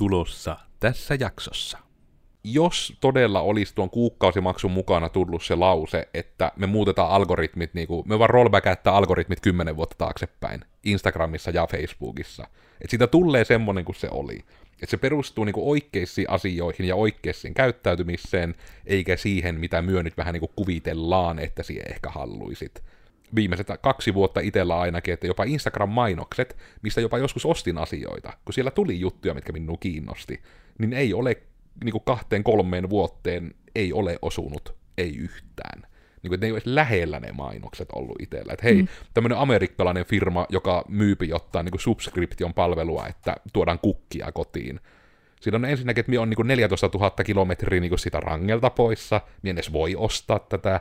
tulossa 0.00 0.56
tässä 0.78 1.16
jaksossa. 1.20 1.78
Jos 2.44 2.96
todella 3.00 3.40
olisi 3.40 3.74
tuon 3.74 3.90
kuukausimaksun 3.90 4.70
mukana 4.70 5.08
tullut 5.08 5.42
se 5.42 5.54
lause, 5.54 6.08
että 6.14 6.52
me 6.56 6.66
muutetaan 6.66 7.10
algoritmit, 7.10 7.74
niin 7.74 7.86
kuin, 7.86 8.08
me 8.08 8.18
vaan 8.18 8.30
rollbackättää 8.30 8.94
algoritmit 8.94 9.40
kymmenen 9.40 9.76
vuotta 9.76 9.96
taaksepäin, 9.98 10.64
Instagramissa 10.84 11.50
ja 11.50 11.66
Facebookissa, 11.66 12.42
että 12.72 12.90
siitä 12.90 13.06
tulee 13.06 13.44
semmoinen 13.44 13.84
kuin 13.84 13.96
se 13.96 14.08
oli. 14.10 14.44
Että 14.72 14.90
se 14.90 14.96
perustuu 14.96 15.44
niinku 15.44 15.70
oikeisiin 15.70 16.30
asioihin 16.30 16.86
ja 16.88 16.96
oikeisiin 16.96 17.54
käyttäytymiseen, 17.54 18.54
eikä 18.86 19.16
siihen, 19.16 19.60
mitä 19.60 19.82
myö 19.82 20.02
nyt 20.02 20.16
vähän 20.16 20.32
niinku 20.32 20.52
kuvitellaan, 20.56 21.38
että 21.38 21.62
siihen 21.62 21.90
ehkä 21.90 22.10
halluisit 22.10 22.82
viimeiset 23.34 23.66
kaksi 23.82 24.14
vuotta 24.14 24.40
itsellä 24.40 24.80
ainakin, 24.80 25.14
että 25.14 25.26
jopa 25.26 25.44
Instagram-mainokset, 25.44 26.56
mistä 26.82 27.00
jopa 27.00 27.18
joskus 27.18 27.46
ostin 27.46 27.78
asioita, 27.78 28.32
kun 28.44 28.54
siellä 28.54 28.70
tuli 28.70 29.00
juttuja, 29.00 29.34
mitkä 29.34 29.52
minua 29.52 29.76
kiinnosti, 29.80 30.42
niin 30.78 30.92
ei 30.92 31.14
ole 31.14 31.36
niin 31.84 31.92
kuin 31.92 32.04
kahteen 32.04 32.44
kolmeen 32.44 32.90
vuoteen 32.90 33.54
ei 33.74 33.92
ole 33.92 34.18
osunut, 34.22 34.74
ei 34.98 35.16
yhtään. 35.16 35.82
Niin 36.22 36.28
kuin, 36.28 36.34
että 36.34 36.46
ne 36.46 36.48
ei 36.48 36.52
ole 36.52 36.62
lähellä 36.64 37.20
ne 37.20 37.32
mainokset 37.32 37.88
ollut 37.92 38.22
itsellä. 38.22 38.52
Että 38.52 38.66
hei, 38.66 38.82
mm. 38.82 38.88
tämmöinen 39.14 39.38
amerikkalainen 39.38 40.04
firma, 40.04 40.46
joka 40.48 40.84
myypi 40.88 41.28
jotain 41.28 41.64
niin 41.64 41.80
subscription 41.80 42.54
palvelua, 42.54 43.06
että 43.06 43.36
tuodaan 43.52 43.78
kukkia 43.78 44.32
kotiin. 44.32 44.80
Siinä 45.40 45.56
on 45.56 45.64
ensinnäkin, 45.64 46.00
että 46.00 46.10
minä 46.10 46.22
on 46.22 46.30
niin 46.30 46.46
14 46.46 46.90
000 46.94 47.10
kilometriä 47.10 47.80
niin 47.80 47.98
sitä 47.98 48.20
rangelta 48.20 48.70
poissa, 48.70 49.20
minä 49.42 49.52
edes 49.52 49.72
voi 49.72 49.96
ostaa 49.96 50.38
tätä 50.38 50.80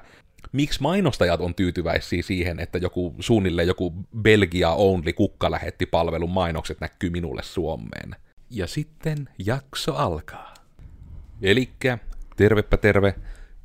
miksi 0.52 0.82
mainostajat 0.82 1.42
on 1.42 1.56
tyytyväisiä 1.56 2.22
siihen, 2.22 2.60
että 2.60 2.78
joku 2.78 3.16
suunnilleen 3.20 3.68
joku 3.68 3.94
Belgia 4.22 4.72
Only 4.72 5.14
kukka 5.14 5.52
lähetti 5.52 5.86
palvelun 5.86 6.30
mainokset 6.30 6.82
näkyy 6.82 7.10
minulle 7.10 7.44
Suomeen. 7.44 8.16
Ja 8.50 8.68
sitten 8.68 9.30
jakso 9.38 9.96
alkaa. 9.96 10.54
Elikkä, 11.42 11.98
tervepä 12.36 12.78
terve, 12.78 13.16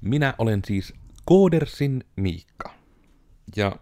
minä 0.01 0.35
olen 0.39 0.61
siis 0.67 0.95
Koodersin 1.25 2.05
Miikka. 2.17 2.75
Ja 3.57 3.77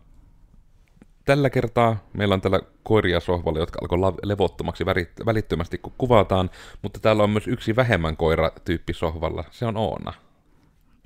tällä 1.24 1.50
kertaa 1.50 1.96
meillä 2.12 2.34
on 2.34 2.40
täällä 2.40 2.60
koiria 2.82 3.20
sohvalla, 3.20 3.58
jotka 3.58 3.78
alkoi 3.82 3.98
levottomaksi 4.22 4.86
välittömästi 5.26 5.78
kun 5.78 5.92
kuvataan, 5.98 6.50
mutta 6.82 7.00
täällä 7.00 7.22
on 7.22 7.30
myös 7.30 7.48
yksi 7.48 7.76
vähemmän 7.76 8.16
koira-tyyppi 8.16 8.92
sohvalla. 8.92 9.44
Se 9.50 9.66
on 9.66 9.76
Oona. 9.76 10.12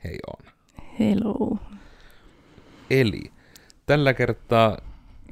Hei 0.04 0.18
Oona. 0.26 0.50
Hello. 0.98 1.58
Eli 2.90 3.22
tällä 3.86 4.14
kertaa 4.14 4.78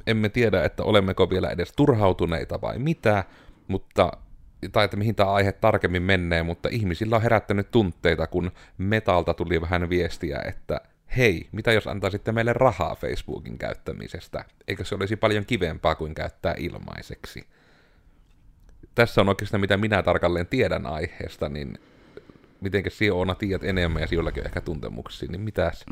emme 0.07 0.29
tiedä, 0.29 0.63
että 0.63 0.83
olemmeko 0.83 1.29
vielä 1.29 1.49
edes 1.49 1.73
turhautuneita 1.75 2.61
vai 2.61 2.79
mitä, 2.79 3.23
mutta 3.67 4.11
tai 4.71 4.85
että 4.85 4.97
mihin 4.97 5.15
tämä 5.15 5.31
aihe 5.31 5.51
tarkemmin 5.51 6.01
menee, 6.01 6.43
mutta 6.43 6.69
ihmisillä 6.71 7.15
on 7.15 7.21
herättänyt 7.21 7.71
tunteita, 7.71 8.27
kun 8.27 8.51
Metalta 8.77 9.33
tuli 9.33 9.61
vähän 9.61 9.89
viestiä, 9.89 10.41
että 10.47 10.81
hei, 11.17 11.47
mitä 11.51 11.71
jos 11.71 11.87
antaisitte 11.87 12.31
meille 12.31 12.53
rahaa 12.53 12.95
Facebookin 12.95 13.57
käyttämisestä? 13.57 14.45
Eikö 14.67 14.85
se 14.85 14.95
olisi 14.95 15.15
paljon 15.15 15.45
kivempaa 15.45 15.95
kuin 15.95 16.15
käyttää 16.15 16.55
ilmaiseksi? 16.57 17.47
Tässä 18.95 19.21
on 19.21 19.29
oikeastaan 19.29 19.61
mitä 19.61 19.77
minä 19.77 20.03
tarkalleen 20.03 20.47
tiedän 20.47 20.85
aiheesta, 20.85 21.49
niin 21.49 21.79
mitenkä 22.61 22.89
Siona 22.89 23.35
tiedät 23.35 23.63
enemmän 23.63 24.01
ja 24.01 24.07
sinullakin 24.07 24.45
ehkä 24.45 24.61
tuntemuksia, 24.61 25.29
niin 25.31 25.41
mitäs, 25.41 25.85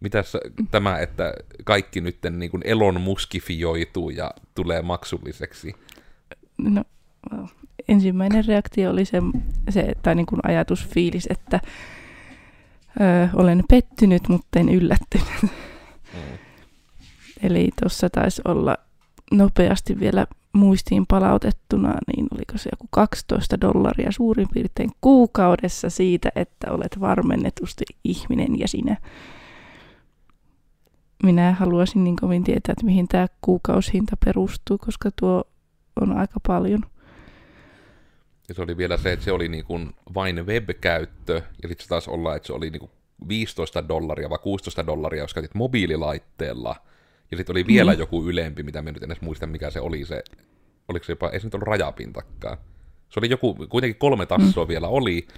mitäs 0.00 0.36
tämä, 0.70 0.98
että 0.98 1.34
kaikki 1.64 2.00
nyt 2.00 2.18
niin 2.30 2.50
kuin 2.50 2.62
elon 2.66 3.00
muskifioituu 3.00 4.10
ja 4.10 4.30
tulee 4.54 4.82
maksulliseksi? 4.82 5.74
No, 6.58 6.84
ensimmäinen 7.88 8.44
reaktio 8.44 8.90
oli 8.90 9.04
se, 9.04 9.18
se 9.70 9.92
tai 10.02 10.14
niin 10.14 10.26
kuin 10.26 10.40
ajatusfiilis, 10.42 11.26
että 11.30 11.60
ö, 13.00 13.28
olen 13.34 13.64
pettynyt, 13.68 14.28
mutta 14.28 14.58
en 14.58 14.68
yllättynyt. 14.68 15.42
Mm. 15.42 16.38
Eli 17.42 17.70
tuossa 17.80 18.10
taisi 18.10 18.42
olla 18.44 18.76
nopeasti 19.30 20.00
vielä 20.00 20.26
muistiin 20.52 21.06
palautettuna, 21.06 21.94
niin 22.06 22.26
oliko 22.34 22.58
se 22.58 22.70
joku 22.72 22.86
12 22.90 23.60
dollaria 23.60 24.12
suurin 24.12 24.48
piirtein 24.54 24.90
kuukaudessa 25.00 25.90
siitä, 25.90 26.32
että 26.36 26.72
olet 26.72 27.00
varmennetusti 27.00 27.84
ihminen 28.04 28.58
ja 28.58 28.68
sinä 28.68 28.96
minä 31.22 31.52
haluaisin 31.52 32.04
niin 32.04 32.16
kovin 32.16 32.44
tietää, 32.44 32.72
että 32.72 32.86
mihin 32.86 33.08
tämä 33.08 33.26
kuukausihinta 33.40 34.16
perustuu, 34.24 34.78
koska 34.78 35.10
tuo 35.20 35.44
on 36.00 36.12
aika 36.12 36.40
paljon. 36.46 36.80
Ja 38.48 38.54
se 38.54 38.62
oli 38.62 38.76
vielä 38.76 38.96
se, 38.96 39.12
että 39.12 39.24
se 39.24 39.32
oli 39.32 39.48
niin 39.48 39.64
kuin 39.64 39.94
vain 40.14 40.46
web-käyttö, 40.46 41.42
ja 41.62 41.68
sitten 41.68 41.84
se 41.84 41.88
taisi 41.88 42.10
olla, 42.10 42.36
että 42.36 42.46
se 42.46 42.52
oli 42.52 42.70
niin 42.70 42.80
kuin 42.80 42.90
15 43.28 43.88
dollaria 43.88 44.30
vai 44.30 44.38
16 44.38 44.86
dollaria, 44.86 45.22
jos 45.22 45.34
käytit 45.34 45.54
mobiililaitteella, 45.54 46.76
ja 47.30 47.36
sitten 47.36 47.52
oli 47.52 47.66
vielä 47.66 47.92
mm. 47.92 47.98
joku 47.98 48.28
ylempi, 48.28 48.62
mitä 48.62 48.82
minä 48.82 48.92
nyt 48.92 49.02
en 49.02 49.10
edes 49.10 49.20
muista, 49.20 49.46
mikä 49.46 49.70
se 49.70 49.80
oli 49.80 50.04
se, 50.04 50.22
oliko 50.88 51.04
se 51.04 51.12
jopa, 51.12 51.30
ei 51.30 51.40
se 51.40 51.46
nyt 51.46 51.54
ollut 51.54 51.68
rajapintakkaan. 51.68 52.58
Se 53.08 53.20
oli 53.20 53.30
joku, 53.30 53.54
kuitenkin 53.68 53.98
kolme 53.98 54.26
tassoa 54.26 54.64
mm. 54.64 54.68
vielä 54.68 54.88
oli, 54.88 55.28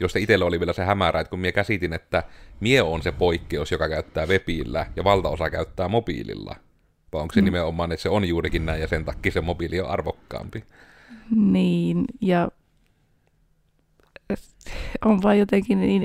josta 0.00 0.18
itsellä 0.18 0.44
oli 0.44 0.60
vielä 0.60 0.72
se 0.72 0.84
hämärä, 0.84 1.20
että 1.20 1.30
kun 1.30 1.38
minä 1.38 1.52
käsitin, 1.52 1.92
että 1.92 2.22
mie 2.60 2.82
on 2.82 3.02
se 3.02 3.12
poikkeus, 3.12 3.72
joka 3.72 3.88
käyttää 3.88 4.26
webillä 4.26 4.86
ja 4.96 5.04
valtaosa 5.04 5.50
käyttää 5.50 5.88
mobiililla. 5.88 6.56
Vai 7.12 7.22
onko 7.22 7.34
se 7.34 7.40
mm. 7.40 7.44
nimenomaan, 7.44 7.92
että 7.92 8.02
se 8.02 8.08
on 8.08 8.24
juurikin 8.24 8.66
näin 8.66 8.80
ja 8.80 8.88
sen 8.88 9.04
takia 9.04 9.32
se 9.32 9.40
mobiili 9.40 9.80
on 9.80 9.90
arvokkaampi? 9.90 10.64
Niin, 11.36 12.04
ja 12.20 12.48
on 15.04 15.22
vaan 15.22 15.38
jotenkin 15.38 15.80
niin, 15.80 16.04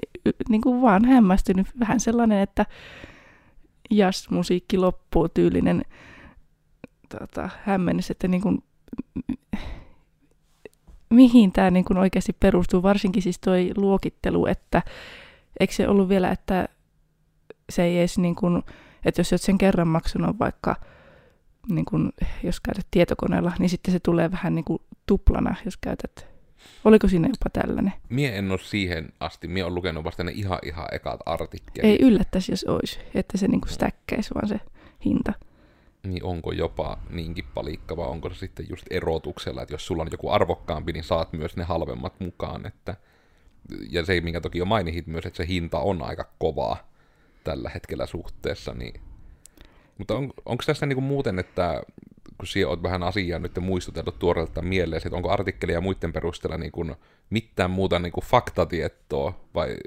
niin 0.49 0.61
kuin 0.61 0.81
vaan 0.81 1.05
hämmästynyt. 1.05 1.67
Vähän 1.79 1.99
sellainen, 1.99 2.39
että 2.39 2.66
jazz-musiikki 3.91 4.77
loppuu 4.77 5.29
tyylinen 5.29 5.81
tota, 7.19 7.49
hämmennys, 7.63 8.11
että 8.11 8.27
niin 8.27 8.41
kuin, 8.41 8.63
mihin 11.09 11.51
tämä 11.51 11.71
niin 11.71 11.85
kuin 11.85 11.97
oikeasti 11.97 12.33
perustuu, 12.39 12.83
varsinkin 12.83 13.23
siis 13.23 13.39
tuo 13.39 13.53
luokittelu, 13.75 14.45
että 14.45 14.81
eikö 15.59 15.73
se 15.73 15.88
ollut 15.88 16.09
vielä, 16.09 16.31
että 16.31 16.69
se 17.69 17.83
ei 17.83 17.99
edes 17.99 18.17
niin 18.17 18.35
kuin, 18.35 18.63
että 19.05 19.19
jos 19.19 19.33
olet 19.33 19.41
sen 19.41 19.57
kerran 19.57 19.88
maksanut 19.88 20.39
vaikka, 20.39 20.75
niin 21.69 21.85
kuin, 21.85 22.13
jos 22.44 22.59
käytät 22.59 22.88
tietokoneella, 22.91 23.51
niin 23.59 23.69
sitten 23.69 23.91
se 23.91 23.99
tulee 23.99 24.31
vähän 24.31 24.55
niin 24.55 24.65
kuin 24.65 24.81
tuplana, 25.05 25.55
jos 25.65 25.77
käytät 25.77 26.34
Oliko 26.85 27.07
siinä 27.07 27.27
jopa 27.27 27.61
tällainen? 27.61 27.93
Mie 28.09 28.37
en 28.37 28.51
ole 28.51 28.59
siihen 28.59 29.09
asti, 29.19 29.47
mie 29.47 29.63
olen 29.63 29.75
lukenut 29.75 30.03
vasta 30.03 30.23
ne 30.23 30.31
ihan 30.31 30.59
ihan 30.63 30.87
ekat 30.91 31.19
artikkelit. 31.25 31.91
Ei 31.91 32.07
yllättäisi, 32.07 32.51
jos 32.51 32.63
olisi, 32.63 32.99
että 33.13 33.37
se 33.37 33.47
niinku 33.47 33.67
stäkkäisi 33.67 34.33
vaan 34.33 34.47
se 34.47 34.59
hinta 35.05 35.33
niin 36.05 36.23
onko 36.23 36.51
jopa 36.51 36.97
niinkin 37.09 37.45
palikka, 37.53 37.97
vai 37.97 38.07
onko 38.07 38.29
se 38.29 38.35
sitten 38.35 38.65
just 38.69 38.85
erotuksella, 38.89 39.61
että 39.61 39.73
jos 39.73 39.87
sulla 39.87 40.01
on 40.01 40.07
joku 40.11 40.29
arvokkaampi, 40.29 40.91
niin 40.91 41.03
saat 41.03 41.33
myös 41.33 41.57
ne 41.57 41.63
halvemmat 41.63 42.19
mukaan, 42.19 42.65
että 42.65 42.95
ja 43.89 44.05
se, 44.05 44.21
minkä 44.21 44.41
toki 44.41 44.57
jo 44.57 44.65
mainitsit 44.65 45.07
myös, 45.07 45.25
että 45.25 45.37
se 45.37 45.47
hinta 45.47 45.79
on 45.79 46.01
aika 46.01 46.29
kovaa 46.39 46.91
tällä 47.43 47.69
hetkellä 47.69 48.05
suhteessa, 48.05 48.73
niin 48.73 49.01
mutta 49.97 50.15
on, 50.15 50.33
onko 50.45 50.63
tässä 50.65 50.85
niinku 50.85 51.01
muuten, 51.01 51.39
että 51.39 51.83
kun 52.38 52.47
siellä 52.47 52.69
olet 52.72 52.84
vähän 52.84 53.03
asiaa 53.03 53.40
nyt 53.40 53.59
muistutellut 53.59 54.19
tuoreelta 54.19 54.62
mieleen, 54.62 55.01
että 55.06 55.16
onko 55.16 55.31
artikkelia 55.31 55.81
muiden 55.81 56.13
perusteella 56.13 56.57
niinku 56.57 56.85
mitään 57.29 57.72
muuta 57.72 58.00
niinku 58.00 58.22
faktatietoa, 58.22 59.40
vai 59.56 59.78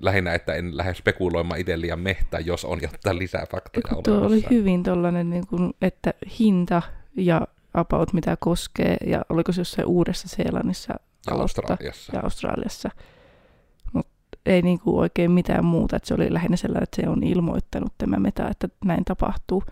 lähinnä, 0.00 0.34
että 0.34 0.54
en 0.54 0.76
lähde 0.76 0.94
spekuloimaan 0.94 1.60
itse 1.60 1.80
liian 1.80 2.00
mehtään, 2.00 2.46
jos 2.46 2.64
on 2.64 2.78
jotain 2.82 3.18
lisää 3.18 3.46
faktoja 3.50 4.02
Tuo 4.02 4.18
oli 4.18 4.44
hyvin 4.50 4.82
tollainen, 4.82 5.30
niin 5.30 5.46
kuin, 5.46 5.74
että 5.82 6.14
hinta 6.38 6.82
ja 7.16 7.40
about 7.74 8.12
mitä 8.12 8.36
koskee, 8.40 8.96
ja 9.06 9.22
oliko 9.28 9.52
se 9.52 9.60
jossain 9.60 9.88
Uudessa 9.88 10.28
Seelannissa 10.28 10.94
ja 11.26 11.34
Australiassa. 11.34 12.16
Ja 12.16 12.20
Australiassa. 12.22 12.90
Mutta 13.92 14.12
ei 14.46 14.62
niin 14.62 14.80
kuin 14.80 14.96
oikein 14.96 15.30
mitään 15.30 15.64
muuta, 15.64 15.96
että 15.96 16.08
se 16.08 16.14
oli 16.14 16.32
lähinnä 16.32 16.56
sellainen, 16.56 16.82
että 16.82 17.02
se 17.02 17.08
on 17.08 17.22
ilmoittanut 17.22 17.92
tämä 17.98 18.16
meta, 18.16 18.48
että 18.48 18.68
näin 18.84 19.04
tapahtuu. 19.04 19.62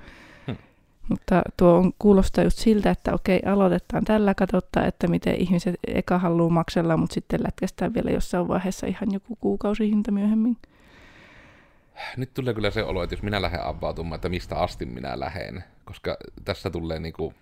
Mutta 1.09 1.43
tuo 1.57 1.75
on, 1.75 1.93
kuulostaa 1.99 2.45
just 2.45 2.59
siltä, 2.59 2.91
että 2.91 3.15
okei, 3.15 3.41
aloitetaan 3.47 4.05
tällä, 4.05 4.35
katsotaan, 4.35 4.89
että 4.89 5.09
miten 5.09 5.35
ihmiset 5.35 5.75
eka 5.87 6.19
haluaa 6.19 6.51
maksella, 6.51 6.97
mutta 6.97 7.15
sitten 7.15 7.43
lätkästään 7.43 7.95
vielä 7.95 8.11
jossain 8.11 8.49
vaiheessa 8.49 8.87
ihan 8.87 9.13
joku 9.13 9.37
kuukausihinta 9.37 10.11
myöhemmin. 10.11 10.57
Nyt 12.17 12.35
tulee 12.35 12.55
kyllä 12.55 12.71
se 12.71 12.85
olo, 12.85 13.03
että 13.03 13.15
jos 13.15 13.23
minä 13.23 13.43
lähden 13.43 13.65
avautumaan, 13.65 14.15
että 14.15 14.29
mistä 14.29 14.57
asti 14.57 14.87
minä 14.87 15.21
lähden, 15.21 15.65
koska 15.85 16.17
tässä 16.45 16.71
tulee 16.71 16.99
niinku... 16.99 17.35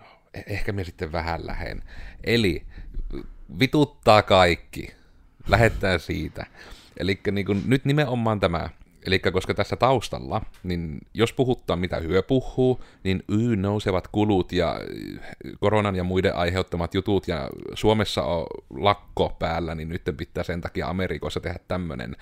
No, 0.00 0.06
e- 0.34 0.42
ehkä 0.46 0.72
minä 0.72 0.84
sitten 0.84 1.12
vähän 1.12 1.46
lähden. 1.46 1.82
Eli 2.24 2.66
vituttaa 3.58 4.22
kaikki. 4.22 4.94
Lähetään 5.48 6.00
siitä. 6.00 6.46
Eli 6.96 7.20
niin 7.32 7.62
nyt 7.66 7.84
nimenomaan 7.84 8.40
tämä 8.40 8.70
Eli 9.08 9.18
koska 9.18 9.54
tässä 9.54 9.76
taustalla, 9.76 10.42
niin 10.62 10.98
jos 11.14 11.32
puhutaan 11.32 11.78
mitä 11.78 11.96
hyö 11.96 12.22
puhuu, 12.22 12.84
niin 13.04 13.22
y, 13.28 13.56
nousevat 13.56 14.08
kulut 14.08 14.52
ja 14.52 14.80
koronan 15.60 15.96
ja 15.96 16.04
muiden 16.04 16.36
aiheuttamat 16.36 16.94
jutut 16.94 17.28
ja 17.28 17.50
Suomessa 17.74 18.22
on 18.22 18.46
lakko 18.70 19.36
päällä, 19.38 19.74
niin 19.74 19.88
nyt 19.88 20.02
pitää 20.16 20.44
sen 20.44 20.60
takia 20.60 20.88
Amerikoissa 20.88 21.40
tehdä 21.40 21.58
tämmöinen. 21.68 22.16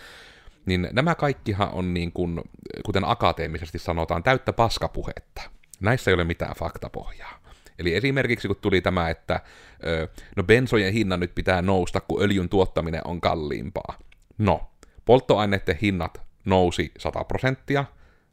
Niin 0.66 0.88
nämä 0.92 1.14
kaikkihan 1.14 1.70
on 1.72 1.94
niin 1.94 2.12
kuin, 2.12 2.40
kuten 2.84 3.04
akateemisesti 3.04 3.78
sanotaan, 3.78 4.22
täyttä 4.22 4.52
paskapuhetta. 4.52 5.42
Näissä 5.80 6.10
ei 6.10 6.14
ole 6.14 6.24
mitään 6.24 6.54
faktapohjaa. 6.56 7.38
Eli 7.78 7.94
esimerkiksi 7.94 8.48
kun 8.48 8.56
tuli 8.60 8.80
tämä, 8.80 9.10
että 9.10 9.40
no 10.36 10.42
bensojen 10.42 10.92
hinnan 10.92 11.20
nyt 11.20 11.34
pitää 11.34 11.62
nousta, 11.62 12.00
kun 12.00 12.22
öljyn 12.22 12.48
tuottaminen 12.48 13.06
on 13.06 13.20
kalliimpaa. 13.20 13.98
No, 14.38 14.70
polttoaineiden 15.04 15.78
hinnat 15.82 16.25
nousi 16.46 16.93
100 16.98 17.25
prosenttia, 17.25 17.84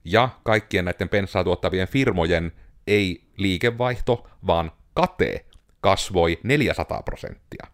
ja 0.05 0.29
kaikkien 0.43 0.85
näiden 0.85 1.09
bensaa 1.09 1.43
tuottavien 1.43 1.87
firmojen 1.87 2.51
ei 2.87 3.23
liikevaihto, 3.37 4.27
vaan 4.47 4.71
kate 4.93 5.45
kasvoi 5.81 6.39
400 6.43 7.03
prosenttia. 7.03 7.67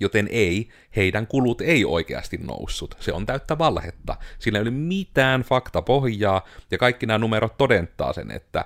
Joten 0.00 0.28
ei, 0.30 0.68
heidän 0.96 1.26
kulut 1.26 1.60
ei 1.60 1.84
oikeasti 1.84 2.36
noussut. 2.36 2.96
Se 3.00 3.12
on 3.12 3.26
täyttä 3.26 3.58
valhetta. 3.58 4.16
Sillä 4.38 4.58
ei 4.58 4.62
ole 4.62 4.70
mitään 4.70 5.42
faktapohjaa, 5.42 6.44
ja 6.70 6.78
kaikki 6.78 7.06
nämä 7.06 7.18
numerot 7.18 7.56
todentaa 7.56 8.12
sen, 8.12 8.30
että 8.30 8.64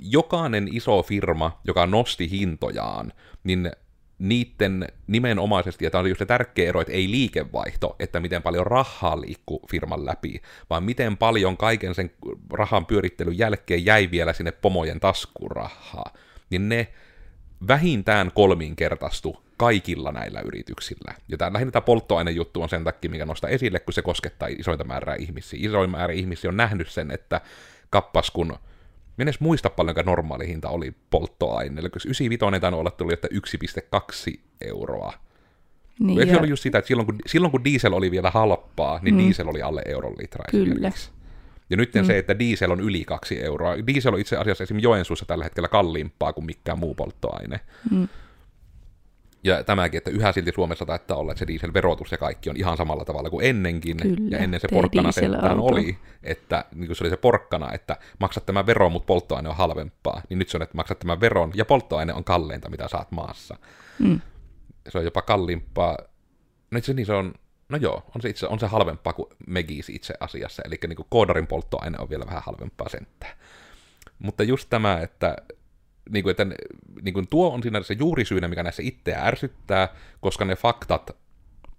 jokainen 0.00 0.68
iso 0.72 1.02
firma, 1.02 1.60
joka 1.64 1.86
nosti 1.86 2.30
hintojaan, 2.30 3.12
niin 3.44 3.70
niiden 4.18 4.86
nimenomaisesti, 5.06 5.84
ja 5.84 5.90
tämä 5.90 6.02
on 6.02 6.08
just 6.08 6.18
se 6.18 6.26
tärkeä 6.26 6.68
ero, 6.68 6.80
että 6.80 6.92
ei 6.92 7.10
liikevaihto, 7.10 7.96
että 7.98 8.20
miten 8.20 8.42
paljon 8.42 8.66
rahaa 8.66 9.20
liikkuu 9.20 9.60
firman 9.70 10.06
läpi, 10.06 10.42
vaan 10.70 10.84
miten 10.84 11.16
paljon 11.16 11.56
kaiken 11.56 11.94
sen 11.94 12.10
rahan 12.52 12.86
pyörittelyn 12.86 13.38
jälkeen 13.38 13.84
jäi 13.84 14.10
vielä 14.10 14.32
sinne 14.32 14.52
pomojen 14.52 15.00
taskuun 15.00 15.50
rahaa, 15.50 16.12
niin 16.50 16.68
ne 16.68 16.88
vähintään 17.68 18.30
kolminkertaistu 18.34 19.42
kaikilla 19.56 20.12
näillä 20.12 20.40
yrityksillä. 20.40 21.14
Ja 21.28 21.36
tämä 21.36 21.52
lähinnä 21.52 21.72
tämä 21.72 21.80
polttoainejuttu 21.80 22.62
on 22.62 22.68
sen 22.68 22.84
takia, 22.84 23.10
mikä 23.10 23.26
nostaa 23.26 23.50
esille, 23.50 23.80
kun 23.80 23.94
se 23.94 24.02
koskettaa 24.02 24.48
isoita 24.58 24.84
määrää 24.84 25.14
ihmisiä. 25.14 25.58
Isoin 25.62 25.90
määrä 25.90 26.12
ihmisiä 26.12 26.50
on 26.50 26.56
nähnyt 26.56 26.88
sen, 26.88 27.10
että 27.10 27.40
kappas 27.90 28.30
kun 28.30 28.58
Mä 29.18 29.22
en 29.22 29.28
edes 29.28 29.40
muista 29.40 29.70
paljonko 29.70 30.02
normaali 30.02 30.48
hinta 30.48 30.68
oli 30.68 30.94
polttoaineelle, 31.10 31.90
koska 31.90 32.06
95 32.06 32.60
tainnut 32.60 32.80
olla 32.80 32.90
tullut, 32.90 33.12
että 33.12 33.28
1,2 34.30 34.40
euroa. 34.60 35.12
Niin, 35.98 36.20
Eikö 36.20 36.32
ja... 36.32 36.36
ollut 36.36 36.50
just 36.50 36.62
sitä, 36.62 36.78
että 36.78 36.88
silloin 36.88 37.06
kun, 37.06 37.18
silloin 37.26 37.50
kun 37.50 37.64
diesel 37.64 37.92
oli 37.92 38.10
vielä 38.10 38.30
halpaa, 38.30 38.98
niin 39.02 39.14
mm. 39.14 39.18
diesel 39.18 39.48
oli 39.48 39.62
alle 39.62 39.82
euron 39.86 40.14
litra 40.18 40.44
Kyllä. 40.50 40.90
Ja 41.70 41.76
nyt 41.76 41.94
mm. 41.94 42.04
se, 42.04 42.18
että 42.18 42.38
diesel 42.38 42.70
on 42.70 42.80
yli 42.80 43.04
kaksi 43.04 43.42
euroa. 43.42 43.76
Diesel 43.86 44.14
on 44.14 44.20
itse 44.20 44.36
asiassa 44.36 44.64
esimerkiksi 44.64 44.86
Joensuussa 44.86 45.24
tällä 45.24 45.44
hetkellä 45.44 45.68
kalliimpaa 45.68 46.32
kuin 46.32 46.44
mikään 46.44 46.78
muu 46.78 46.94
polttoaine. 46.94 47.60
Mm. 47.90 48.08
Ja 49.44 49.64
tämäkin, 49.64 49.98
että 49.98 50.10
yhä 50.10 50.32
silti 50.32 50.52
Suomessa 50.54 50.86
taitaa 50.86 51.16
olla, 51.16 51.32
että 51.32 51.38
se 51.38 51.46
dieselverotus 51.46 52.12
ja 52.12 52.18
kaikki 52.18 52.50
on 52.50 52.56
ihan 52.56 52.76
samalla 52.76 53.04
tavalla 53.04 53.30
kuin 53.30 53.46
ennenkin. 53.46 53.96
Kyllä, 53.96 54.28
ja 54.30 54.38
ennen 54.38 54.60
se 54.60 54.68
porkkana 54.70 55.12
sentään 55.12 55.60
oli, 55.60 55.98
että 56.22 56.64
niin 56.74 56.86
kuin 56.86 56.96
se 56.96 57.04
oli 57.04 57.10
se 57.10 57.16
porkkana, 57.16 57.72
että 57.72 57.96
maksat 58.18 58.46
tämän 58.46 58.66
veron, 58.66 58.92
mutta 58.92 59.06
polttoaine 59.06 59.48
on 59.48 59.56
halvempaa. 59.56 60.22
Niin 60.28 60.38
nyt 60.38 60.48
se 60.48 60.56
on, 60.56 60.62
että 60.62 60.76
maksat 60.76 60.98
tämän 60.98 61.20
veron 61.20 61.52
ja 61.54 61.64
polttoaine 61.64 62.14
on 62.14 62.24
kalleinta, 62.24 62.70
mitä 62.70 62.88
saat 62.88 63.12
maassa. 63.12 63.56
Mm. 63.98 64.20
Se 64.88 64.98
on 64.98 65.04
jopa 65.04 65.22
kalliimpaa. 65.22 65.98
No 66.70 66.78
itse 66.78 66.94
niin 66.94 67.06
se 67.06 67.12
on, 67.12 67.34
no 67.68 67.78
joo, 67.78 68.02
on 68.14 68.22
se, 68.22 68.28
itse, 68.28 68.46
on 68.46 68.60
se 68.60 68.66
halvempaa 68.66 69.12
kuin 69.12 69.28
Megis 69.46 69.90
itse 69.90 70.14
asiassa. 70.20 70.62
Eli 70.66 70.78
niin 70.86 70.96
kuin 70.96 71.06
koodarin 71.10 71.46
polttoaine 71.46 71.98
on 71.98 72.10
vielä 72.10 72.26
vähän 72.26 72.42
halvempaa 72.46 72.88
sentään. 72.88 73.32
Mutta 74.18 74.42
just 74.42 74.70
tämä, 74.70 75.00
että 75.00 75.36
niin 76.10 76.22
kuin, 76.22 76.30
että 76.30 76.46
niin 77.02 77.14
kuin 77.14 77.28
tuo 77.28 77.54
on 77.54 77.62
siinä 77.62 77.82
se 77.82 77.96
juurisyynä, 77.98 78.48
mikä 78.48 78.62
näissä 78.62 78.82
itseä 78.82 79.26
ärsyttää, 79.26 79.88
koska 80.20 80.44
ne 80.44 80.56
faktat 80.56 81.16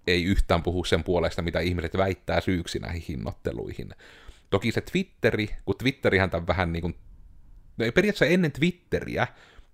ei 0.06 0.24
yhtään 0.24 0.62
puhu 0.62 0.84
sen 0.84 1.04
puolesta, 1.04 1.42
mitä 1.42 1.60
ihmiset 1.60 1.96
väittää 1.96 2.40
syyksi 2.40 2.78
näihin 2.78 3.02
hinnoitteluihin. 3.08 3.88
Toki 4.50 4.72
se 4.72 4.80
Twitteri, 4.80 5.48
kun 5.64 5.74
Twitterihän 5.78 6.30
tämän 6.30 6.46
vähän 6.46 6.72
niin 6.72 6.80
kuin, 6.80 6.94
no 7.78 7.84
periaatteessa 7.94 8.26
ennen 8.26 8.52
Twitteriä 8.52 9.26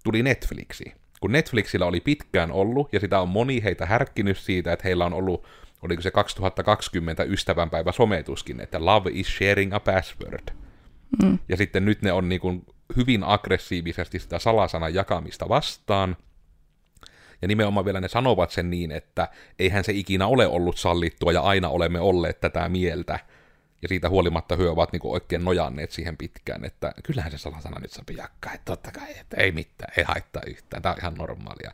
tuli 0.05 0.23
Netflixi. 0.23 0.93
Kun 1.21 1.33
Netflixillä 1.33 1.87
oli 1.87 2.01
pitkään 2.01 2.53
ollut, 2.53 2.93
ja 2.93 3.01
sitä 3.01 3.21
on 3.21 3.29
moni 3.29 3.62
heitä 3.62 3.87
härkkinyt 3.87 4.39
siitä, 4.39 4.73
että 4.73 4.83
heillä 4.85 5.06
on 5.06 5.15
ollut, 5.15 5.47
oliko 5.83 6.03
se 6.03 6.11
2020 6.11 7.25
ystävänpäivä 7.25 7.93
sometuskin, 7.93 8.61
että 8.61 8.85
love 8.85 9.11
is 9.12 9.37
sharing 9.37 9.75
a 9.75 9.81
password. 9.81 10.49
Mm. 11.23 11.39
Ja 11.49 11.56
sitten 11.56 11.85
nyt 11.85 12.03
ne 12.03 12.12
on 12.12 12.29
niin 12.29 12.41
kuin 12.41 12.67
hyvin 12.96 13.25
aggressiivisesti 13.25 14.19
sitä 14.19 14.38
salasanan 14.38 14.94
jakamista 14.94 15.49
vastaan. 15.49 16.17
Ja 17.43 17.49
nimenomaan 17.49 17.85
vielä 17.85 18.00
ne 18.00 18.08
sanovat 18.08 18.50
sen 18.50 18.70
niin, 18.70 18.93
että 18.93 19.29
eihän 19.58 19.85
se 19.85 19.93
ikinä 19.93 20.26
ole 20.26 20.46
ollut 20.46 20.79
sallittua 20.79 21.32
ja 21.32 21.41
aina 21.41 21.69
olemme 21.69 22.00
olleet 22.00 22.41
tätä 22.41 22.69
mieltä. 22.69 23.19
Ja 23.82 23.88
siitä 23.88 24.08
huolimatta 24.08 24.56
hyö 24.56 24.70
ovat 24.70 24.93
niinku 24.93 25.12
oikein 25.12 25.44
nojanneet 25.44 25.91
siihen 25.91 26.17
pitkään, 26.17 26.64
että 26.64 26.93
kyllähän 27.02 27.32
se 27.32 27.38
salasana 27.38 27.81
nyt 27.81 27.93
sopii 27.93 28.17
jakkaa, 28.17 28.52
että 28.52 28.64
totta 28.64 28.91
kai, 28.91 29.19
että 29.20 29.37
ei 29.37 29.52
mitään, 29.52 29.93
ei 29.96 30.05
haittaa 30.05 30.43
yhtään, 30.46 30.82
tämä 30.82 30.93
on 30.93 30.99
ihan 30.99 31.14
normaalia. 31.14 31.73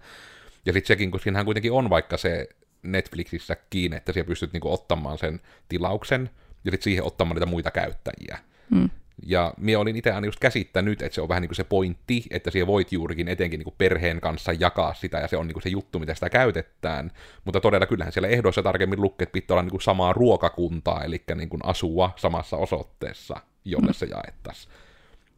Ja 0.67 0.73
sitten 0.73 0.87
sekin, 0.87 1.11
kun 1.11 1.21
siinähän 1.21 1.45
kuitenkin 1.45 1.73
on 1.73 1.91
vaikka 1.91 2.17
se 2.17 2.49
Netflixissä 2.83 3.57
kiinni, 3.71 3.97
että 3.97 4.13
siellä 4.13 4.29
pystyt 4.29 4.53
niinku 4.53 4.73
ottamaan 4.73 5.19
sen 5.19 5.41
tilauksen, 5.69 6.31
ja 6.65 6.71
sitten 6.71 6.85
siihen 6.85 7.05
ottamaan 7.05 7.35
niitä 7.35 7.47
muita 7.47 7.71
käyttäjiä. 7.71 8.39
Mm. 8.71 8.91
Ja 9.27 9.55
minä 9.57 9.79
olin 9.79 9.97
itse 9.97 10.11
aina 10.11 10.27
just 10.27 10.41
käsittänyt, 10.41 11.03
että 11.03 11.15
se 11.15 11.21
on 11.21 11.29
vähän 11.29 11.41
niin 11.41 11.49
kuin 11.49 11.57
se 11.57 11.65
pointti, 11.65 12.25
että 12.31 12.51
siellä 12.51 12.67
voit 12.67 12.93
juurikin 12.93 13.29
etenkin 13.29 13.59
niin 13.59 13.65
kuin 13.65 13.75
perheen 13.79 14.21
kanssa 14.21 14.53
jakaa 14.53 14.95
sitä, 14.95 15.19
ja 15.19 15.29
se 15.29 15.37
on 15.37 15.47
niin 15.47 15.55
kuin 15.55 15.63
se 15.63 15.69
juttu, 15.69 15.99
mitä 15.99 16.15
sitä 16.15 16.31
käytetään. 16.31 17.11
Mutta 17.45 17.61
todella 17.61 17.87
kyllähän 17.87 18.13
siellä 18.13 18.29
ehdoissa 18.29 18.63
tarkemmin 18.63 19.03
lukee, 19.03 19.23
että 19.23 19.33
pitää 19.33 19.55
olla 19.55 19.63
niin 19.63 19.71
kuin 19.71 19.83
samaa 19.83 20.13
ruokakuntaa, 20.13 21.05
eli 21.05 21.23
niin 21.35 21.49
kuin 21.49 21.65
asua 21.65 22.13
samassa 22.17 22.57
osoitteessa, 22.57 23.37
jolle 23.65 23.93
se 23.93 24.07
jaettaisiin. 24.07 24.75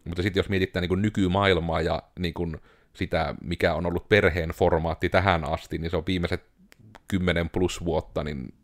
Mutta 0.05 0.23
sitten 0.23 0.41
jos 0.41 0.49
mietitään 0.49 0.81
niin 0.81 0.89
kuin 0.89 1.03
nykymaailmaa 1.03 1.81
ja 1.81 2.03
niin 2.19 2.35
kuin 2.35 2.57
sitä, 2.93 3.35
mikä 3.45 3.75
on 3.75 3.87
ollut 3.87 4.09
perheen 4.09 4.51
formaatti 4.51 5.09
tähän 5.09 5.45
asti, 5.45 5.79
niin 5.79 5.91
se 5.91 5.97
on 5.97 6.07
viimeiset 6.07 6.45
10 7.09 7.49
plus 7.49 7.85
vuotta, 7.85 8.25
niin 8.25 8.55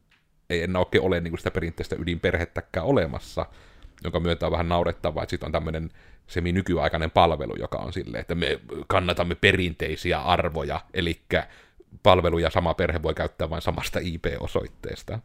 ei 0.50 0.62
enää 0.62 0.81
oikein 0.81 1.05
ole 1.05 1.20
niin 1.20 1.31
kuin 1.31 1.38
sitä 1.38 1.50
perinteistä 1.50 1.97
ydinperhettäkään 1.99 2.87
olemassa– 2.87 3.47
jonka 4.05 4.21
myötä 4.21 4.47
on 4.47 4.53
vähän 4.53 4.69
naurettavaa, 4.69 5.23
että 5.23 5.31
sitten 5.31 5.47
on 5.47 5.53
tämmöinen 5.53 5.91
semi-nykyaikainen 6.27 7.11
palvelu, 7.11 7.56
joka 7.59 7.79
on 7.79 7.93
silleen, 7.93 8.21
että 8.21 8.35
me 8.35 8.61
kannatamme 8.87 9.35
perinteisiä 9.35 10.21
arvoja, 10.21 10.81
eli 10.95 11.21
palveluja 12.03 12.50
sama 12.50 12.75
perhe 12.75 13.03
voi 13.03 13.15
käyttää 13.15 13.51
vain 13.51 13.63
samasta 13.63 13.99
IP-osoitteesta. 14.03 15.19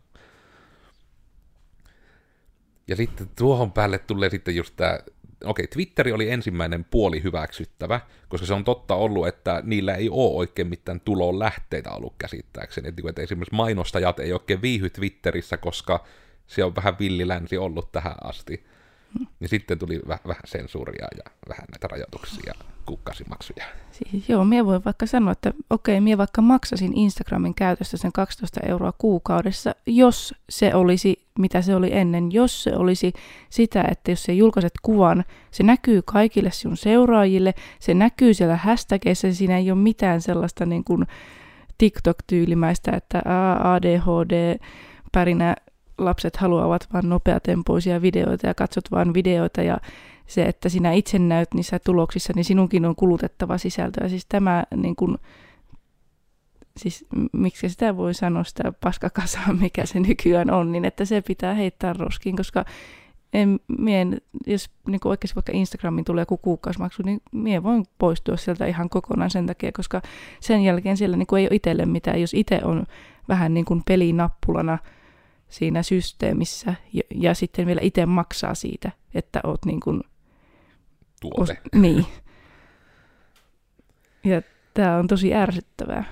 Ja 2.88 2.96
sitten 2.96 3.30
tuohon 3.38 3.72
päälle 3.72 4.00
tulee 4.00 4.30
sitten 4.30 4.56
just 4.56 4.74
tämä, 4.76 5.00
okei, 5.44 5.68
Twitteri 5.68 6.12
oli 6.12 6.30
ensimmäinen 6.30 6.86
puoli 6.86 7.24
hyväksyttävä, 7.24 8.00
koska 8.30 8.48
se 8.48 8.54
on 8.54 8.64
totta 8.64 8.96
ollut, 8.96 9.28
että 9.28 9.62
niillä 9.66 9.96
ei 9.96 10.10
ole 10.10 10.38
oikein 10.38 10.68
mitään 10.68 11.00
tulon 11.00 11.40
lähteitä 11.40 11.92
ollut 11.92 12.16
käsittääkseni. 12.18 12.88
Että, 12.90 13.02
että 13.10 13.22
esimerkiksi 13.22 13.56
mainostajat 13.56 14.20
ei 14.20 14.34
oikein 14.34 14.62
viihy 14.62 14.90
Twitterissä, 14.90 15.58
koska 15.58 16.04
se 16.48 16.64
on 16.64 16.76
vähän 16.76 17.00
villilänsi 17.00 17.58
ollut 17.58 17.92
tähän 17.92 18.16
asti. 18.24 18.66
Niin 19.40 19.50
sitten 19.50 19.80
tuli 19.80 19.98
väh- 19.98 20.28
vähän 20.28 20.44
sensuuria 20.46 21.08
ja 21.18 21.32
vähän 21.50 21.66
näitä 21.72 21.88
rajoituksia 21.88 22.44
ja 22.46 22.54
kukkasimaksuja. 22.86 23.66
Siis, 23.92 24.30
joo, 24.30 24.44
minä 24.46 24.66
voin 24.66 24.86
vaikka 24.86 25.06
sanoa, 25.06 25.32
että 25.32 25.54
okei, 25.70 26.02
minä 26.02 26.18
vaikka 26.18 26.42
maksasin 26.42 26.98
Instagramin 26.98 27.56
käytöstä 27.56 27.98
sen 27.98 28.12
12 28.12 28.60
euroa 28.68 28.94
kuukaudessa, 28.98 29.76
jos 29.86 30.36
se 30.50 30.76
olisi, 30.76 31.26
mitä 31.40 31.62
se 31.62 31.76
oli 31.76 31.94
ennen, 31.94 32.32
jos 32.32 32.64
se 32.64 32.76
olisi 32.76 33.14
sitä, 33.50 33.86
että 33.92 34.12
jos 34.12 34.24
sä 34.24 34.32
julkaiset 34.32 34.74
kuvan, 34.82 35.24
se 35.52 35.64
näkyy 35.64 36.02
kaikille 36.02 36.52
sinun 36.52 36.78
seuraajille, 36.78 37.54
se 37.80 37.94
näkyy 37.94 38.34
siellä 38.34 38.56
hashtageissa, 38.56 39.34
siinä 39.34 39.58
ei 39.58 39.72
ole 39.72 39.80
mitään 39.80 40.22
sellaista 40.22 40.66
niin 40.66 40.84
kuin 40.84 41.08
TikTok-tyylimäistä, 41.78 42.92
että 42.92 43.22
ADHD, 43.64 44.60
pärinä 45.12 45.56
lapset 45.98 46.36
haluavat 46.38 46.88
vain 46.94 47.10
nopeatempoisia 47.10 48.02
videoita 48.02 48.48
ja 48.48 48.54
katsot 48.54 48.92
vain 48.92 49.14
videoita 49.14 49.62
ja 49.62 49.78
se, 50.28 50.44
että 50.44 50.70
sinä 50.70 50.92
itse 50.92 51.20
näyt 51.20 51.54
niissä 51.54 51.80
tuloksissa, 51.80 52.34
niin 52.36 52.46
sinunkin 52.46 52.86
on 52.86 52.96
kulutettava 52.96 53.58
sisältöä. 53.58 54.10
Siis 54.10 54.26
tämä, 54.30 54.64
niin 54.76 54.96
kuin, 54.96 55.18
siis 56.78 57.06
miksi 57.32 57.70
sitä 57.70 57.98
voi 57.98 58.14
sanoa 58.14 58.44
sitä 58.44 58.74
paskakasaa, 58.82 59.54
mikä 59.62 59.86
se 59.86 60.00
nykyään 60.00 60.52
on, 60.52 60.72
niin 60.72 60.86
että 60.86 61.06
se 61.06 61.22
pitää 61.22 61.54
heittää 61.54 61.94
roskiin, 61.94 62.38
koska 62.38 62.66
en, 63.34 63.60
mien, 63.78 64.22
jos 64.48 64.70
niin 64.88 65.00
kuin 65.00 65.10
oikeasti 65.10 65.36
vaikka 65.36 65.52
Instagramin 65.56 66.06
tulee 66.06 66.22
joku 66.22 66.38
kuukausimaksu, 66.38 67.04
niin 67.06 67.22
mie 67.32 67.64
voin 67.64 67.86
poistua 67.98 68.38
sieltä 68.38 68.66
ihan 68.66 68.90
kokonaan 68.90 69.32
sen 69.32 69.48
takia, 69.48 69.72
koska 69.72 70.02
sen 70.40 70.64
jälkeen 70.64 70.98
siellä 70.98 71.18
niin 71.18 71.28
kuin 71.28 71.40
ei 71.40 71.48
ole 71.48 71.56
itselle 71.56 71.86
mitään. 71.86 72.22
Jos 72.22 72.34
itse 72.34 72.62
on 72.64 72.86
vähän 73.28 73.54
niin 73.54 73.66
kuin 73.66 73.82
pelinappulana 73.88 74.78
siinä 75.54 75.84
systeemissä 75.84 76.76
ja, 76.94 77.02
ja 77.16 77.34
sitten 77.34 77.68
vielä 77.68 77.82
itse 77.84 78.06
maksaa 78.06 78.56
siitä, 78.56 78.92
että 79.14 79.40
oot 79.44 79.66
niin 79.66 79.80
kuin, 79.80 80.02
Tuote. 81.22 81.42
os, 81.42 81.52
niin. 81.76 82.06
Ja 84.24 84.42
tämä 84.74 84.98
on 84.98 85.08
tosi 85.08 85.34
ärsyttävää. 85.34 86.04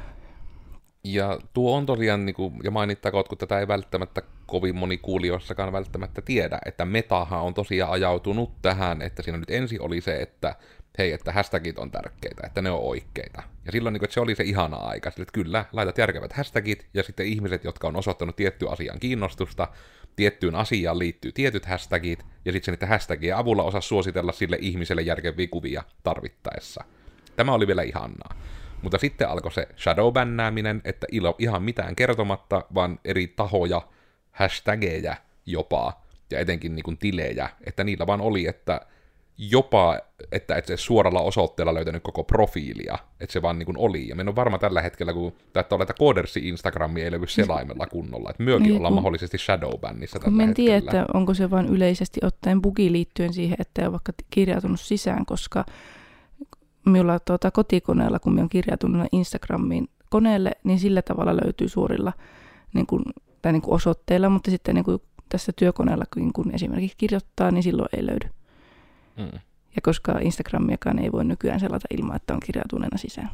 Ja 1.04 1.40
tuo 1.54 1.78
on 1.78 1.86
tosiaan, 1.86 2.26
niin 2.26 2.34
kuin, 2.34 2.54
ja 2.64 2.72
mainittakoon, 2.72 3.24
kun 3.30 3.38
tätä 3.38 3.60
ei 3.60 3.68
välttämättä 3.68 4.22
kovin 4.46 4.76
moni 4.76 4.98
kuulijoissakaan 4.98 5.74
välttämättä 5.74 6.22
tiedä, 6.22 6.60
että 6.66 6.86
metahan 6.86 7.42
on 7.42 7.54
tosiaan 7.54 7.92
ajautunut 7.92 8.62
tähän, 8.62 9.02
että 9.02 9.22
siinä 9.22 9.38
nyt 9.38 9.50
ensin 9.50 9.82
oli 9.82 10.02
se, 10.02 10.16
että 10.16 10.56
hei, 10.98 11.12
että 11.12 11.32
hashtagit 11.32 11.80
on 11.80 11.92
tärkeitä, 11.92 12.48
että 12.48 12.62
ne 12.62 12.72
on 12.72 12.80
oikeita. 12.80 13.44
Ja 13.66 13.72
silloin 13.72 13.94
niin 13.94 14.00
kuin, 14.00 14.08
että 14.08 14.14
se 14.14 14.20
oli 14.20 14.36
se 14.36 14.44
ihana 14.44 14.78
aika, 14.78 15.10
että 15.10 15.26
kyllä, 15.34 15.66
laitat 15.72 15.98
järkevät 15.98 16.34
hashtagit, 16.34 16.88
ja 16.94 17.04
sitten 17.04 17.26
ihmiset, 17.26 17.64
jotka 17.64 17.88
on 17.88 17.96
osoittanut 17.96 18.36
tiettyä 18.36 18.70
asian 18.70 19.00
kiinnostusta, 19.00 19.68
tiettyyn 20.16 20.56
asiaan 20.56 21.00
liittyy 21.00 21.32
tietyt 21.32 21.66
hashtagit, 21.66 22.26
ja 22.46 22.52
sitten 22.52 22.72
niiden 22.74 22.90
hashtagien 22.90 23.38
avulla 23.38 23.64
osaa 23.64 23.82
suositella 23.82 24.32
sille 24.32 24.58
ihmiselle 24.62 25.02
järkeviä 25.02 25.48
kuvia 25.48 25.84
tarvittaessa. 26.04 26.84
Tämä 27.36 27.54
oli 27.54 27.68
vielä 27.68 27.82
ihanaa. 27.82 28.36
Mutta 28.82 28.98
sitten 28.98 29.30
alkoi 29.30 29.52
se 29.52 29.68
shadowbännääminen, 29.78 30.82
että 30.86 31.08
ilo, 31.12 31.36
ihan 31.40 31.64
mitään 31.64 31.96
kertomatta, 31.96 32.66
vaan 32.74 33.00
eri 33.06 33.28
tahoja, 33.28 33.82
hashtageja 34.32 35.16
jopa, 35.46 36.02
ja 36.32 36.40
etenkin 36.40 36.76
niin 36.76 36.84
kuin 36.84 36.98
tilejä, 36.98 37.50
että 37.66 37.84
niillä 37.84 38.08
vaan 38.08 38.22
oli, 38.22 38.48
että 38.48 38.82
jopa, 39.50 40.00
että 40.32 40.56
et 40.56 40.66
se 40.66 40.78
suoralla 40.78 41.22
osoitteella 41.22 41.74
löytänyt 41.74 42.04
koko 42.04 42.24
profiilia, 42.24 42.98
että 43.20 43.34
se 43.34 43.42
vaan 43.42 43.60
niin 43.60 43.66
kuin 43.66 43.78
oli. 43.78 44.08
Ja 44.08 44.16
me 44.16 44.24
on 44.28 44.36
varma 44.36 44.58
tällä 44.58 44.82
hetkellä, 44.82 45.14
kun 45.14 45.34
että 45.56 45.76
että 45.82 45.94
Codersi 45.94 46.50
Instagrami 46.50 47.02
ei 47.02 47.12
löydy 47.12 47.28
selaimella 47.28 47.88
kunnolla, 47.96 48.30
että 48.30 48.44
myökin 48.44 48.68
Niin, 48.68 48.78
ollaan 48.78 48.94
kun- 48.94 49.04
mahdollisesti 49.04 49.38
shadowbannissa 49.38 50.20
Kun 50.20 50.24
tällä 50.24 50.38
mä 50.38 50.44
en 50.44 50.54
tiedä, 50.54 50.78
että 50.78 51.06
onko 51.14 51.34
se 51.34 51.50
vain 51.50 51.68
yleisesti 51.68 52.20
ottaen 52.24 52.62
bugi 52.62 52.92
liittyen 52.92 53.34
siihen, 53.34 53.58
että 53.60 53.82
ei 53.82 53.86
ole 53.86 53.92
vaikka 53.92 54.14
kirjautunut 54.30 54.80
sisään, 54.80 55.26
koska 55.26 55.66
minulla 56.86 57.20
tuota 57.20 57.52
kotikoneella, 57.52 58.20
kun 58.20 58.34
minä 58.34 58.42
olen 58.42 58.50
kirjautunut 58.50 59.08
Instagramiin 59.12 59.90
koneelle, 60.10 60.52
niin 60.64 60.80
sillä 60.80 61.02
tavalla 61.02 61.36
löytyy 61.36 61.70
suorilla 61.70 62.14
niin 62.74 62.88
kuin, 62.88 63.04
tai 63.42 63.52
niin 63.52 63.62
kuin 63.62 63.76
osoitteilla, 63.76 64.30
mutta 64.30 64.52
sitten 64.52 64.76
niin 64.76 64.86
kuin 64.86 65.02
tässä 65.30 65.52
työkoneella, 65.56 66.06
kun 66.14 66.34
kun 66.34 66.56
esimerkiksi 66.56 66.98
kirjoittaa, 66.98 67.52
niin 67.52 67.64
silloin 67.64 67.90
ei 67.94 68.06
löydy. 68.06 68.30
Mm. 69.18 69.40
Ja 69.76 69.82
koska 69.84 70.20
Instagramiakaan 70.22 71.00
ei 71.00 71.12
voi 71.12 71.26
nykyään 71.26 71.60
selata 71.60 71.88
ilman, 71.98 72.16
että 72.16 72.34
on 72.34 72.40
kirjautuneena 72.46 72.98
sisään. 72.98 73.30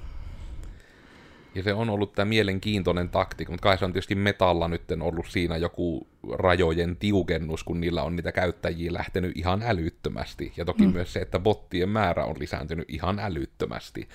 Ja 1.56 1.64
se 1.64 1.74
on 1.74 1.90
ollut 1.90 2.14
tämä 2.14 2.26
mielenkiintoinen 2.26 3.10
taktiikka, 3.10 3.54
mutta 3.54 3.64
kai 3.64 3.78
se 3.78 3.86
on 3.86 3.94
tietysti 3.94 4.16
metalla 4.16 4.68
nyt 4.68 4.84
ollut 5.02 5.26
siinä 5.30 5.58
joku 5.58 6.08
rajojen 6.34 6.98
tiukennus, 6.98 7.64
kun 7.64 7.82
niillä 7.82 8.04
on 8.04 8.16
niitä 8.16 8.32
käyttäjiä 8.32 8.94
lähtenyt 8.94 9.38
ihan 9.38 9.64
älyttömästi. 9.66 10.54
Ja 10.58 10.66
toki 10.66 10.82
mm. 10.84 10.88
Mm. 10.88 10.94
myös 10.94 11.14
se, 11.14 11.20
että 11.20 11.40
bottien 11.40 11.90
määrä 11.90 12.26
on 12.26 12.36
lisääntynyt 12.40 12.90
ihan 12.90 13.20
älyttömästi. 13.20 14.08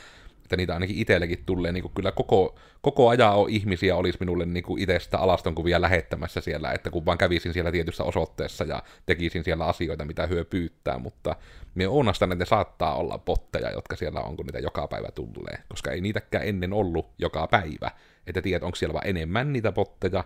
Että 0.53 0.57
niitä 0.57 0.75
ainakin 0.75 0.97
itsellekin 0.97 1.43
tulee, 1.47 1.73
niin 1.73 1.83
kuin 1.83 1.93
kyllä 1.95 2.13
koko, 2.13 2.59
koko 2.83 3.09
ajan 3.09 3.35
on 3.35 3.51
ihmisiä 3.51 3.97
olisi 3.97 4.19
minulle 4.21 4.47
niin 4.47 4.63
kuin 4.63 4.83
itsestä 4.83 5.19
alastonkuvia 5.19 5.81
lähettämässä 5.81 6.41
siellä, 6.41 6.73
että 6.73 6.91
kun 6.91 7.07
vaan 7.07 7.19
kävisin 7.19 7.53
siellä 7.53 7.73
tietyssä 7.73 8.05
osoitteessa 8.05 8.65
ja 8.65 8.83
tekisin 9.07 9.45
siellä 9.45 9.65
asioita, 9.65 10.05
mitä 10.05 10.27
hyö 10.27 10.45
pyytää, 10.45 10.99
mutta 10.99 11.37
me 11.75 11.89
oonastan, 11.89 12.33
että 12.33 12.43
ne 12.43 12.47
saattaa 12.47 12.95
olla 12.95 13.19
botteja, 13.19 13.71
jotka 13.71 13.97
siellä 13.97 14.21
on, 14.21 14.37
kun 14.37 14.47
niitä 14.47 14.59
joka 14.59 14.89
päivä 14.89 15.09
tulee, 15.15 15.59
koska 15.69 15.91
ei 15.91 16.01
niitäkään 16.01 16.47
ennen 16.47 16.73
ollut 16.73 17.11
joka 17.19 17.47
päivä, 17.47 17.91
että 18.27 18.43
tiedät, 18.43 18.63
onko 18.63 18.77
siellä 18.77 18.95
vaan 18.95 19.09
enemmän 19.09 19.53
niitä 19.53 19.73
botteja, 19.73 20.25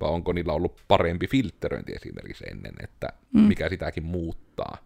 vai 0.00 0.10
onko 0.10 0.32
niillä 0.32 0.52
ollut 0.52 0.80
parempi 0.88 1.26
filtteröinti 1.26 1.92
esimerkiksi 1.92 2.44
ennen, 2.50 2.74
että 2.82 3.08
Mm. 3.32 3.40
mikä 3.40 3.68
sitäkin 3.68 4.04
muuttaa. 4.04 4.78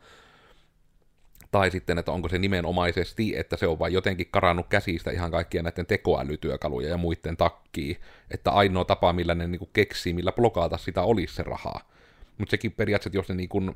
Tai 1.50 1.70
sitten, 1.70 1.98
että 1.98 2.12
onko 2.12 2.28
se 2.28 2.38
nimenomaisesti, 2.38 3.36
että 3.36 3.56
se 3.56 3.66
on 3.66 3.78
vain 3.78 3.92
jotenkin 3.92 4.28
karannut 4.30 4.66
käsistä 4.68 5.10
ihan 5.10 5.30
kaikkien 5.30 5.64
näiden 5.64 5.86
tekoälytyökaluja 5.86 6.88
ja 6.88 6.96
muiden 6.96 7.36
takkiin, 7.36 7.96
että 8.30 8.50
ainoa 8.50 8.84
tapa, 8.84 9.12
millä 9.12 9.34
ne 9.34 9.46
niinku 9.46 9.70
keksii, 9.72 10.12
millä 10.12 10.32
blokata 10.32 10.78
sitä 10.78 11.02
olisi 11.02 11.34
se 11.34 11.42
rahaa. 11.42 11.90
Mutta 12.38 12.50
sekin 12.50 12.72
periaatteessa, 12.72 13.18
jos 13.18 13.28
ne, 13.28 13.34
niinku, 13.34 13.74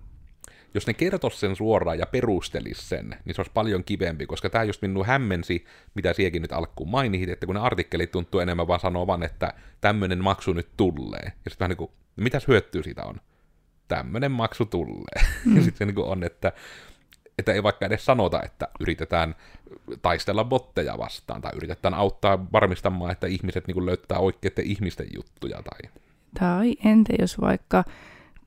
jos 0.75 0.87
ne 0.87 0.95
kertoisi 0.95 1.39
sen 1.39 1.57
suoraan 1.57 1.99
ja 1.99 2.07
perustelis 2.07 2.89
sen, 2.89 3.17
niin 3.25 3.35
se 3.35 3.41
olisi 3.41 3.53
paljon 3.55 3.85
kivempi, 3.85 4.27
koska 4.27 4.51
tämä 4.51 4.65
just 4.65 4.83
minun 4.83 5.07
hämmensi, 5.07 5.65
mitä 5.95 6.13
siekin 6.13 6.43
nyt 6.43 6.53
alkuun 6.53 6.91
mainitsit, 6.91 7.31
että 7.31 7.47
kun 7.47 7.55
ne 7.55 7.61
artikkelit 7.61 8.11
tuntuu 8.11 8.41
enemmän 8.41 8.69
vaan 8.69 8.81
sanovan, 8.81 9.23
että 9.23 9.53
tämmöinen 9.81 10.25
maksu 10.25 10.53
nyt 10.53 10.69
tulee. 10.77 11.23
Ja 11.25 11.51
sitten 11.51 11.59
vähän 11.61 11.71
niin 11.71 11.77
kuin, 11.77 11.91
mitäs 12.17 12.49
hyötyä 12.49 12.83
siitä 12.83 13.05
on? 13.05 13.21
Tämmöinen 13.89 14.33
maksu 14.33 14.65
tulee. 14.65 15.25
Mm. 15.45 15.55
ja 15.57 15.63
sitten 15.63 15.79
se 15.79 15.85
niin 15.85 15.95
kuin 15.95 16.07
on, 16.07 16.25
että 16.25 16.53
että 17.39 17.53
ei 17.53 17.63
vaikka 17.63 17.87
edes 17.87 18.05
sanota, 18.05 18.43
että 18.43 18.69
yritetään 18.81 19.35
taistella 20.03 20.45
botteja 20.45 20.99
vastaan, 20.99 21.43
tai 21.43 21.53
yritetään 21.57 21.95
auttaa 21.95 22.47
varmistamaan, 22.53 23.13
että 23.13 23.27
ihmiset 23.27 23.67
niin 23.67 23.87
löytää 23.87 24.19
oikeiden 24.19 24.65
ihmisten 24.65 25.07
juttuja. 25.15 25.63
Tai... 25.63 25.91
Tai 26.39 26.75
entä 26.85 27.13
jos 27.19 27.41
vaikka 27.41 27.85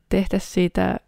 tehtäisiin 0.10 0.53
siitä 0.53 1.00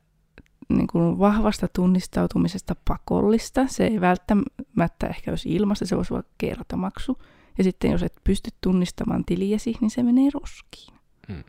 niin 0.70 0.88
kuin 0.88 1.20
vahvasta 1.20 1.68
tunnistautumisesta 1.76 2.76
pakollista, 2.88 3.68
se 3.68 3.86
ei 3.88 4.02
välttämättä 4.02 5.08
ehkä 5.08 5.32
olisi 5.32 5.56
ilmasta, 5.56 5.86
se 5.86 5.96
voisi 5.96 6.14
olla 6.14 6.24
kertamaksu. 6.38 7.18
Ja 7.58 7.64
sitten 7.64 7.92
jos 7.92 8.04
et 8.04 8.16
pysty 8.24 8.50
tunnistamaan 8.62 9.26
tiliesi, 9.26 9.76
niin 9.82 9.92
se 9.92 10.04
menee 10.04 10.30
roskiin. 10.34 10.94
Hmm. 11.28 11.44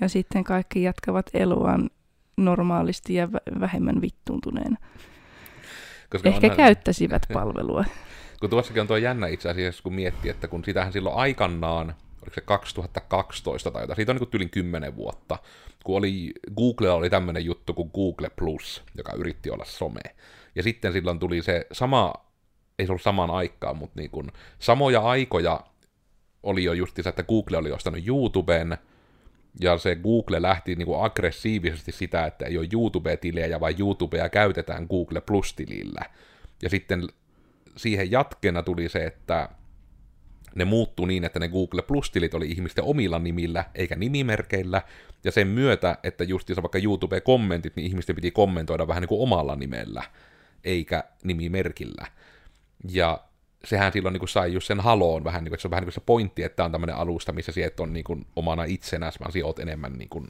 Ja 0.00 0.08
sitten 0.08 0.44
kaikki 0.44 0.82
jatkavat 0.82 1.30
eloaan 1.34 1.90
normaalisti 2.36 3.14
ja 3.14 3.26
vä- 3.26 3.60
vähemmän 3.60 4.00
vittuuntuneena. 4.00 4.76
Koska 6.10 6.28
Ehkä 6.28 6.46
onhan- 6.46 6.56
käyttäisivät 6.56 7.22
palvelua. 7.32 7.84
Kun 8.40 8.50
tuossakin 8.50 8.80
on 8.80 8.86
tuo 8.86 8.96
jännä 8.96 9.26
itse 9.26 9.50
asiassa, 9.50 9.82
kun 9.82 9.94
miettii, 9.94 10.30
että 10.30 10.48
kun 10.48 10.64
sitähän 10.64 10.92
silloin 10.92 11.16
aikanaan, 11.16 11.94
oliko 12.22 12.34
se 12.34 12.40
2012 12.40 13.70
tai 13.70 13.82
jotain, 13.82 13.96
siitä 13.96 14.12
on 14.12 14.16
niin 14.16 14.28
yli 14.32 14.48
10 14.48 14.96
vuotta, 14.96 15.38
kun 15.84 15.96
oli, 15.96 16.32
Googlella 16.56 16.94
oli 16.94 17.10
tämmöinen 17.10 17.44
juttu 17.44 17.74
kuin 17.74 17.90
Google 17.94 18.30
Plus, 18.36 18.82
joka 18.96 19.12
yritti 19.12 19.50
olla 19.50 19.64
some. 19.64 20.00
Ja 20.54 20.62
sitten 20.62 20.92
silloin 20.92 21.18
tuli 21.18 21.42
se 21.42 21.66
sama, 21.72 22.14
ei 22.78 22.86
se 22.86 22.92
ollut 22.92 23.02
samaan 23.02 23.30
aikaan, 23.30 23.76
mutta 23.76 24.00
niin 24.00 24.10
kuin, 24.10 24.32
samoja 24.58 25.00
aikoja 25.00 25.60
oli 26.42 26.64
jo 26.64 26.72
justiinsa, 26.72 27.10
että 27.10 27.22
Google 27.22 27.56
oli 27.56 27.72
ostanut 27.72 28.06
YouTuben, 28.06 28.78
ja 29.60 29.78
se 29.78 29.96
Google 29.96 30.42
lähti 30.42 30.74
niin 30.74 30.86
kuin 30.86 31.04
aggressiivisesti 31.04 31.92
sitä, 31.92 32.26
että 32.26 32.46
ei 32.46 32.58
ole 32.58 32.68
YouTube-tilejä, 32.72 33.60
vaan 33.60 33.74
YouTubea 33.78 34.28
käytetään 34.28 34.86
Google 34.90 35.20
Plus-tilillä. 35.20 36.00
Ja 36.62 36.70
sitten 36.70 37.08
siihen 37.76 38.10
jatkeena 38.10 38.62
tuli 38.62 38.88
se, 38.88 39.04
että 39.04 39.48
ne 40.54 40.64
muuttui 40.64 41.08
niin, 41.08 41.24
että 41.24 41.38
ne 41.38 41.48
Google 41.48 41.82
Plus-tilit 41.82 42.34
oli 42.34 42.50
ihmisten 42.50 42.84
omilla 42.84 43.18
nimillä, 43.18 43.64
eikä 43.74 43.96
nimimerkeillä, 43.96 44.82
ja 45.24 45.32
sen 45.32 45.48
myötä, 45.48 45.98
että 46.02 46.24
justiinsa 46.24 46.62
vaikka 46.62 46.78
YouTube-kommentit, 46.78 47.76
niin 47.76 47.86
ihmisten 47.86 48.16
piti 48.16 48.30
kommentoida 48.30 48.88
vähän 48.88 49.00
niin 49.00 49.08
kuin 49.08 49.22
omalla 49.22 49.56
nimellä, 49.56 50.02
eikä 50.64 51.04
nimimerkillä. 51.24 52.06
Ja 52.90 53.27
sehän 53.64 53.92
silloin 53.92 54.12
niin 54.12 54.20
kuin 54.20 54.28
sai 54.28 54.52
just 54.52 54.66
sen 54.66 54.80
haloon 54.80 55.24
vähän, 55.24 55.44
niin 55.44 55.50
kuin, 55.50 55.54
että 55.54 55.62
se 55.62 55.68
on 55.68 55.70
vähän 55.70 55.82
niin 55.82 55.86
kuin 55.86 55.94
se 55.94 56.06
pointti, 56.06 56.42
että 56.42 56.64
on 56.64 56.72
tämmöinen 56.72 56.96
alusta, 56.96 57.32
missä 57.32 57.52
sinä 57.52 57.66
et 57.66 57.80
ole 57.80 57.88
niin 57.88 58.04
kuin 58.04 58.26
omana 58.36 58.64
itsenäsi, 58.64 59.20
vaan 59.20 59.44
oot 59.44 59.58
enemmän 59.58 59.92
niin 59.92 60.08
kuin 60.08 60.28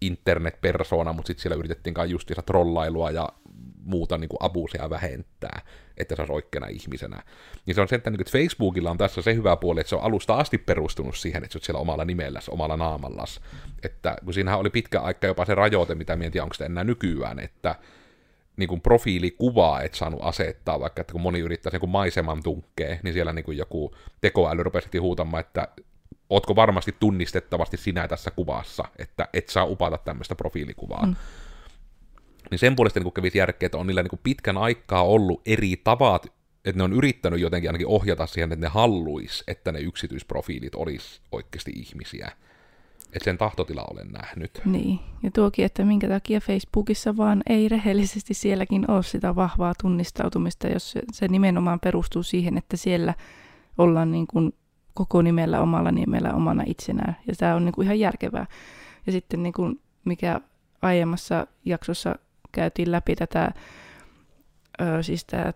internet-persoona, 0.00 1.12
mutta 1.12 1.26
sitten 1.26 1.42
siellä 1.42 1.56
yritettiin 1.56 1.94
kai 1.94 2.10
justiinsa 2.10 2.42
trollailua 2.42 3.10
ja 3.10 3.28
muuta 3.84 4.18
niin 4.18 4.28
kuin 4.28 4.38
abuusia 4.40 4.90
vähentää, 4.90 5.60
että 5.96 6.16
se 6.16 6.22
olisi 6.22 6.32
oikeana 6.32 6.66
ihmisenä. 6.66 7.22
Niin 7.66 7.74
se 7.74 7.80
on 7.80 7.88
se, 7.88 7.96
että, 7.96 8.10
niin 8.10 8.18
kuin, 8.18 8.32
Facebookilla 8.32 8.90
on 8.90 8.98
tässä 8.98 9.22
se 9.22 9.34
hyvä 9.34 9.56
puoli, 9.56 9.80
että 9.80 9.88
se 9.88 9.96
on 9.96 10.02
alusta 10.02 10.34
asti 10.34 10.58
perustunut 10.58 11.16
siihen, 11.16 11.44
että 11.44 11.52
sä 11.52 11.56
oot 11.56 11.64
siellä 11.64 11.80
omalla 11.80 12.04
nimelläs, 12.04 12.48
omalla 12.48 12.76
naamallas. 12.76 13.40
Että 13.82 14.16
kun 14.24 14.34
siinähän 14.34 14.60
oli 14.60 14.70
pitkä 14.70 15.00
aika 15.00 15.26
jopa 15.26 15.44
se 15.44 15.54
rajoite, 15.54 15.94
mitä 15.94 16.16
mietin, 16.16 16.42
onko 16.42 16.54
sitä 16.54 16.66
enää 16.66 16.84
nykyään, 16.84 17.38
että 17.38 17.74
niin 18.60 18.68
kuin 18.68 18.80
profiilikuvaa 18.80 19.82
et 19.82 19.94
saanut 19.94 20.20
asettaa, 20.22 20.80
vaikka 20.80 21.00
että 21.00 21.12
kun 21.12 21.20
moni 21.20 21.38
yrittää 21.38 21.70
joku 21.72 21.86
maiseman 21.86 22.42
tunkkee, 22.42 23.00
niin 23.02 23.14
siellä 23.14 23.32
niin 23.32 23.44
kuin 23.44 23.58
joku 23.58 23.94
tekoäly 24.20 24.62
rupesi 24.62 24.98
huutamaan, 24.98 25.40
että 25.40 25.68
ootko 26.30 26.56
varmasti 26.56 26.96
tunnistettavasti 27.00 27.76
sinä 27.76 28.08
tässä 28.08 28.30
kuvassa, 28.30 28.84
että 28.98 29.28
et 29.32 29.48
saa 29.48 29.64
upata 29.64 29.98
tämmöistä 29.98 30.34
profiilikuvaa. 30.34 31.06
Mm. 31.06 31.16
Niin 32.50 32.58
sen 32.58 32.76
puolesta 32.76 33.00
niin 33.00 33.12
kävisi 33.12 33.38
järkeä, 33.38 33.66
että 33.66 33.78
on 33.78 33.86
niillä 33.86 34.02
niin 34.02 34.10
kuin 34.10 34.20
pitkän 34.22 34.58
aikaa 34.58 35.02
ollut 35.02 35.42
eri 35.46 35.76
tavat, 35.84 36.26
että 36.64 36.78
ne 36.78 36.82
on 36.82 36.92
yrittänyt 36.92 37.40
jotenkin 37.40 37.68
ainakin 37.70 37.86
ohjata 37.86 38.26
siihen, 38.26 38.52
että 38.52 38.66
ne 38.66 38.70
halluis, 38.70 39.44
että 39.48 39.72
ne 39.72 39.80
yksityisprofiilit 39.80 40.74
olisi 40.74 41.20
oikeasti 41.32 41.72
ihmisiä. 41.74 42.32
Että 43.12 43.24
sen 43.24 43.38
tahtotila 43.38 43.84
olen 43.90 44.08
nähnyt. 44.12 44.60
Niin, 44.64 45.00
ja 45.22 45.30
tuokin, 45.30 45.64
että 45.64 45.84
minkä 45.84 46.08
takia 46.08 46.40
Facebookissa 46.40 47.16
vaan 47.16 47.42
ei 47.48 47.68
rehellisesti 47.68 48.34
sielläkin 48.34 48.90
ole 48.90 49.02
sitä 49.02 49.36
vahvaa 49.36 49.72
tunnistautumista, 49.82 50.68
jos 50.68 50.94
se, 51.12 51.28
nimenomaan 51.28 51.80
perustuu 51.80 52.22
siihen, 52.22 52.58
että 52.58 52.76
siellä 52.76 53.14
ollaan 53.78 54.10
niin 54.10 54.26
kuin 54.26 54.54
koko 54.94 55.22
nimellä, 55.22 55.60
omalla 55.60 55.92
nimellä, 55.92 56.34
omana 56.34 56.62
itsenään. 56.66 57.16
Ja 57.26 57.34
tämä 57.36 57.54
on 57.54 57.64
niin 57.64 57.72
kuin 57.72 57.84
ihan 57.84 57.98
järkevää. 57.98 58.46
Ja 59.06 59.12
sitten 59.12 59.42
niin 59.42 59.52
kuin 59.52 59.80
mikä 60.04 60.40
aiemmassa 60.82 61.46
jaksossa 61.64 62.14
käytiin 62.52 62.92
läpi 62.92 63.16
tätä, 63.16 63.52
ö, 64.80 65.02
siis 65.02 65.24
tämä 65.24 65.52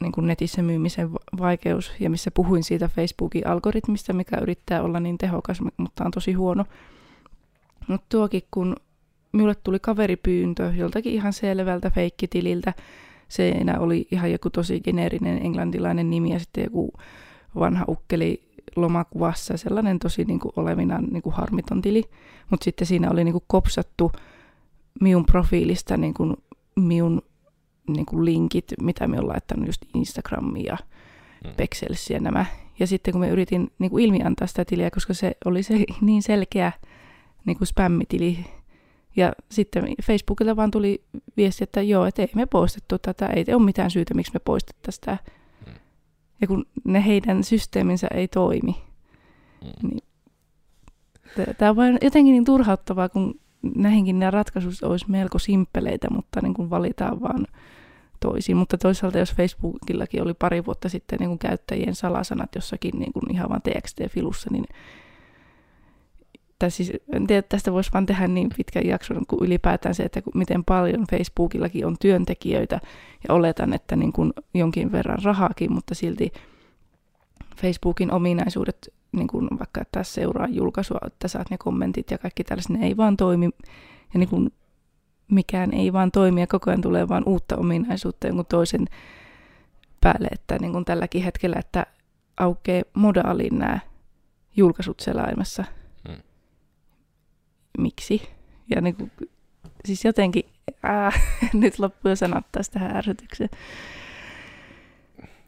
niin 0.00 0.12
kuin 0.12 0.26
netissä 0.26 0.62
myymisen 0.62 1.10
vaikeus, 1.38 1.92
ja 2.00 2.10
missä 2.10 2.30
puhuin 2.30 2.64
siitä 2.64 2.88
Facebookin 2.88 3.46
algoritmista, 3.46 4.12
mikä 4.12 4.36
yrittää 4.42 4.82
olla 4.82 5.00
niin 5.00 5.18
tehokas, 5.18 5.60
mutta 5.76 6.04
on 6.04 6.10
tosi 6.10 6.32
huono. 6.32 6.64
Mutta 7.88 8.06
tuokin, 8.08 8.42
kun 8.50 8.76
minulle 9.32 9.54
tuli 9.54 9.78
kaveripyyntö 9.78 10.72
joltakin 10.76 11.12
ihan 11.12 11.32
selvältä 11.32 11.90
feikkitililtä, 11.90 12.72
Siinä 13.28 13.80
oli 13.80 14.08
ihan 14.10 14.32
joku 14.32 14.50
tosi 14.50 14.80
geneerinen 14.80 15.46
englantilainen 15.46 16.10
nimi 16.10 16.32
ja 16.32 16.38
sitten 16.38 16.64
joku 16.64 16.92
vanha 17.54 17.84
ukkeli 17.88 18.42
lomakuvassa, 18.76 19.56
sellainen 19.56 19.98
tosi 19.98 20.24
niin 20.24 20.40
kuin 20.40 20.52
olevinaan 20.56 21.04
niin 21.04 21.22
kuin 21.22 21.34
harmiton 21.34 21.82
tili. 21.82 22.04
Mutta 22.50 22.64
sitten 22.64 22.86
siinä 22.86 23.10
oli 23.10 23.24
niin 23.24 23.32
kuin 23.32 23.44
kopsattu 23.46 24.12
minun 25.00 25.26
profiilista 25.26 25.96
niin 25.96 26.14
kuin 26.14 26.36
minun 26.76 27.22
niin 27.88 28.06
kuin 28.06 28.24
linkit, 28.24 28.64
mitä 28.82 29.06
me 29.08 29.18
on 29.18 29.28
laittanut 29.28 29.66
just 29.66 29.82
Instagramiin 29.94 30.64
ja 30.64 30.76
mm. 31.44 31.50
Pexelsiin 31.56 32.14
ja 32.14 32.20
nämä. 32.20 32.46
Ja 32.78 32.86
sitten 32.86 33.12
kun 33.12 33.20
me 33.20 33.28
yritin 33.28 33.70
niin 33.78 33.90
kuin 33.90 34.04
ilmiantaa 34.04 34.46
sitä 34.46 34.64
tiliä, 34.64 34.90
koska 34.90 35.14
se 35.14 35.36
oli 35.44 35.62
se 35.62 35.74
niin 36.00 36.22
selkeä 36.22 36.72
niin 37.44 37.58
kuin 37.58 37.68
spämmitili, 37.68 38.44
ja 39.16 39.32
sitten 39.50 39.84
Facebookilta 40.02 40.56
vaan 40.56 40.70
tuli 40.70 41.04
viesti, 41.36 41.64
että 41.64 41.82
joo, 41.82 42.06
että 42.06 42.22
ei 42.22 42.28
me 42.34 42.46
poistettu 42.46 42.98
tätä, 42.98 43.26
ei 43.26 43.44
ole 43.54 43.62
mitään 43.62 43.90
syytä, 43.90 44.14
miksi 44.14 44.32
me 44.34 44.40
poistettaisiin 44.40 45.04
tämä. 45.04 45.16
Mm. 45.66 45.72
Ja 46.40 46.46
kun 46.46 46.66
ne 46.84 47.06
heidän 47.06 47.44
systeeminsä 47.44 48.06
ei 48.14 48.28
toimi, 48.28 48.76
mm. 49.64 49.88
niin 49.88 50.02
tämä 51.58 51.70
on 51.70 51.76
vain 51.76 51.98
jotenkin 52.02 52.32
niin 52.32 52.44
turhauttavaa, 52.44 53.08
kun 53.08 53.40
näihinkin 53.76 54.18
nämä 54.18 54.30
ratkaisut 54.30 54.74
olisi 54.82 55.10
melko 55.10 55.38
simppeleitä, 55.38 56.10
mutta 56.10 56.40
niin 56.40 56.54
kuin 56.54 56.70
valitaan 56.70 57.20
vaan 57.20 57.46
toisiin. 58.30 58.56
Mutta 58.56 58.78
toisaalta 58.78 59.18
jos 59.18 59.34
Facebookillakin 59.34 60.22
oli 60.22 60.34
pari 60.34 60.64
vuotta 60.64 60.88
sitten 60.88 61.18
niin 61.18 61.28
kuin 61.28 61.38
käyttäjien 61.38 61.94
salasanat 61.94 62.54
jossakin 62.54 62.98
niin 62.98 63.12
kuin 63.12 63.30
ihan 63.30 63.48
vain 63.48 63.62
TXT-filussa, 63.62 64.50
niin 64.52 64.64
tai 66.58 66.70
siis 66.70 66.92
en 67.12 67.26
tiedä, 67.26 67.42
tästä 67.42 67.72
voisi 67.72 67.92
vaan 67.92 68.06
tehdä 68.06 68.28
niin 68.28 68.48
pitkän 68.56 68.86
jakson 68.86 69.26
kuin 69.28 69.44
ylipäätään 69.46 69.94
se, 69.94 70.02
että 70.02 70.22
miten 70.34 70.64
paljon 70.64 71.06
Facebookillakin 71.10 71.86
on 71.86 71.96
työntekijöitä 72.00 72.80
ja 73.28 73.34
oletan, 73.34 73.72
että 73.72 73.96
niin 73.96 74.12
kuin 74.12 74.32
jonkin 74.54 74.92
verran 74.92 75.18
rahaakin, 75.22 75.72
mutta 75.72 75.94
silti 75.94 76.32
Facebookin 77.56 78.12
ominaisuudet, 78.12 78.92
niin 79.12 79.28
kuin 79.28 79.48
vaikka 79.58 79.80
että 79.80 80.02
seuraa 80.02 80.48
julkaisua, 80.48 80.98
että 81.06 81.28
saat 81.28 81.50
ne 81.50 81.58
kommentit 81.58 82.10
ja 82.10 82.18
kaikki 82.18 82.44
tällaiset, 82.44 82.70
ne 82.70 82.86
ei 82.86 82.96
vaan 82.96 83.16
toimi 83.16 83.50
ja 84.14 84.18
niin 84.18 84.28
kuin 84.28 84.50
mikään 85.30 85.74
ei 85.74 85.92
vaan 85.92 86.10
toimi 86.10 86.40
ja 86.40 86.46
koko 86.46 86.70
ajan 86.70 86.80
tulee 86.80 87.08
vaan 87.08 87.22
uutta 87.26 87.56
ominaisuutta 87.56 88.26
jonkun 88.26 88.46
toisen 88.46 88.86
päälle, 90.00 90.28
että 90.32 90.58
niin 90.58 90.72
kuin 90.72 90.84
tälläkin 90.84 91.22
hetkellä, 91.22 91.56
että 91.58 91.86
aukeaa 92.36 92.84
modaalin 92.94 93.58
nämä 93.58 93.78
julkaisut 94.56 95.00
selaimessa– 95.00 95.64
miksi. 97.78 98.22
Ja 98.74 98.80
niin 98.80 98.94
kuin, 98.94 99.12
siis 99.84 100.04
jotenkin, 100.04 100.44
ää, 100.82 101.12
nyt 101.52 101.78
loppuu 101.78 102.08
jo 102.08 102.16
sanat 102.16 102.46
tästä 102.52 102.78
ärsytykseen. 102.80 103.50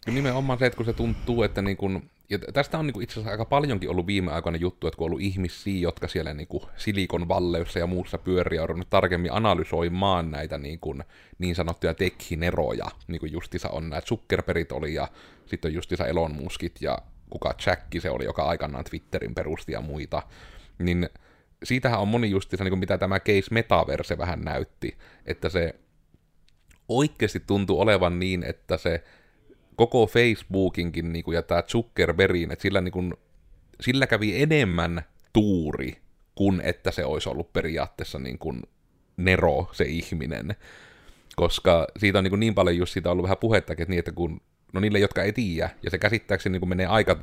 Nimenomaan 0.07 0.59
se, 0.59 0.67
että 0.67 0.77
kun 0.77 0.87
se 0.87 0.93
tuntuu, 0.93 1.43
että 1.43 1.63
niin 1.63 1.77
kun, 1.77 2.03
ja 2.31 2.39
tästä 2.39 2.79
on 2.79 2.87
niin 2.87 3.03
itse 3.03 3.13
asiassa 3.13 3.31
aika 3.31 3.45
paljonkin 3.45 3.91
ollut 3.91 4.07
viime 4.07 4.33
aikoina 4.33 4.59
juttu, 4.59 4.87
että 4.87 4.99
kun 4.99 5.05
on 5.05 5.09
ollut 5.09 5.21
ihmisiä, 5.21 5.81
jotka 5.81 6.09
siellä 6.09 6.35
niin 6.35 6.49
kuin 6.49 6.63
silikon 6.77 7.29
valleissa 7.29 7.79
ja 7.79 7.87
muussa 7.87 8.19
pyöriä 8.19 8.63
on 8.63 8.85
tarkemmin 8.91 9.33
analysoimaan 9.33 10.31
näitä 10.31 10.59
niin, 10.59 10.81
kuin, 10.81 11.05
niin 11.39 11.55
sanottuja 11.55 11.95
tekhineroja, 11.95 12.87
niin 13.07 13.21
kuin 13.21 13.33
justissa 13.33 13.69
on 13.69 13.91
nämä 13.91 14.03
Zuckerbergit 14.03 14.73
oli 14.73 14.95
ja 14.95 15.09
sitten 15.47 15.69
on 15.69 15.75
justissa 15.75 16.07
Elon 16.07 16.35
Muskit 16.35 16.77
ja 16.81 16.99
kuka 17.31 17.55
Jacki 17.67 18.01
se 18.01 18.11
oli, 18.11 18.25
joka 18.25 18.43
aikanaan 18.43 18.85
Twitterin 18.85 19.35
perusti 19.35 19.73
ja 19.73 19.81
muita, 19.81 20.23
niin 20.79 21.09
siitähän 21.65 22.01
on 22.01 22.09
moni 22.09 22.31
justi, 22.31 22.57
niin 22.61 22.79
mitä 22.79 22.99
tämä 22.99 23.21
case 23.21 23.47
metaverse 23.51 24.19
vähän 24.19 24.41
näytti, 24.41 24.99
että 25.27 25.49
se 25.49 25.75
oikeasti 26.89 27.41
tuntuu 27.41 27.81
olevan 27.81 28.19
niin, 28.19 28.43
että 28.43 28.77
se 28.77 29.05
koko 29.79 30.07
Facebookinkin 30.07 31.13
niin 31.13 31.25
kuin, 31.25 31.35
ja 31.35 31.43
tämä 31.43 31.63
Zuckerbergin, 31.63 32.51
että 32.51 32.63
sillä, 32.63 32.81
niin 32.81 32.93
kuin, 32.93 33.15
sillä 33.81 34.07
kävi 34.07 34.43
enemmän 34.43 35.03
tuuri 35.33 35.99
kuin 36.35 36.61
että 36.61 36.91
se 36.91 37.05
olisi 37.05 37.29
ollut 37.29 37.53
periaatteessa 37.53 38.19
niin 38.19 38.39
kuin 38.39 38.63
Nero, 39.17 39.69
se 39.73 39.85
ihminen. 39.85 40.57
Koska 41.37 41.87
siitä 41.97 42.19
on 42.19 42.25
niin, 42.25 42.31
kuin 42.31 42.41
niin 42.41 42.55
paljon 42.55 42.77
just 42.77 42.93
siitä 42.93 43.11
ollut 43.11 43.23
vähän 43.23 43.39
puhettakin, 43.39 43.83
että, 43.83 43.91
niin, 43.91 43.99
että 43.99 44.13
kun, 44.13 44.41
no 44.73 44.81
niille, 44.81 44.99
jotka 44.99 45.23
ei 45.23 45.33
tiedä, 45.33 45.71
ja 45.83 45.91
se 45.91 45.99
käsittääkseni 45.99 46.53
niin 46.53 46.61
kuin 46.61 46.69
menee 46.69 46.87
aika, 46.87 47.23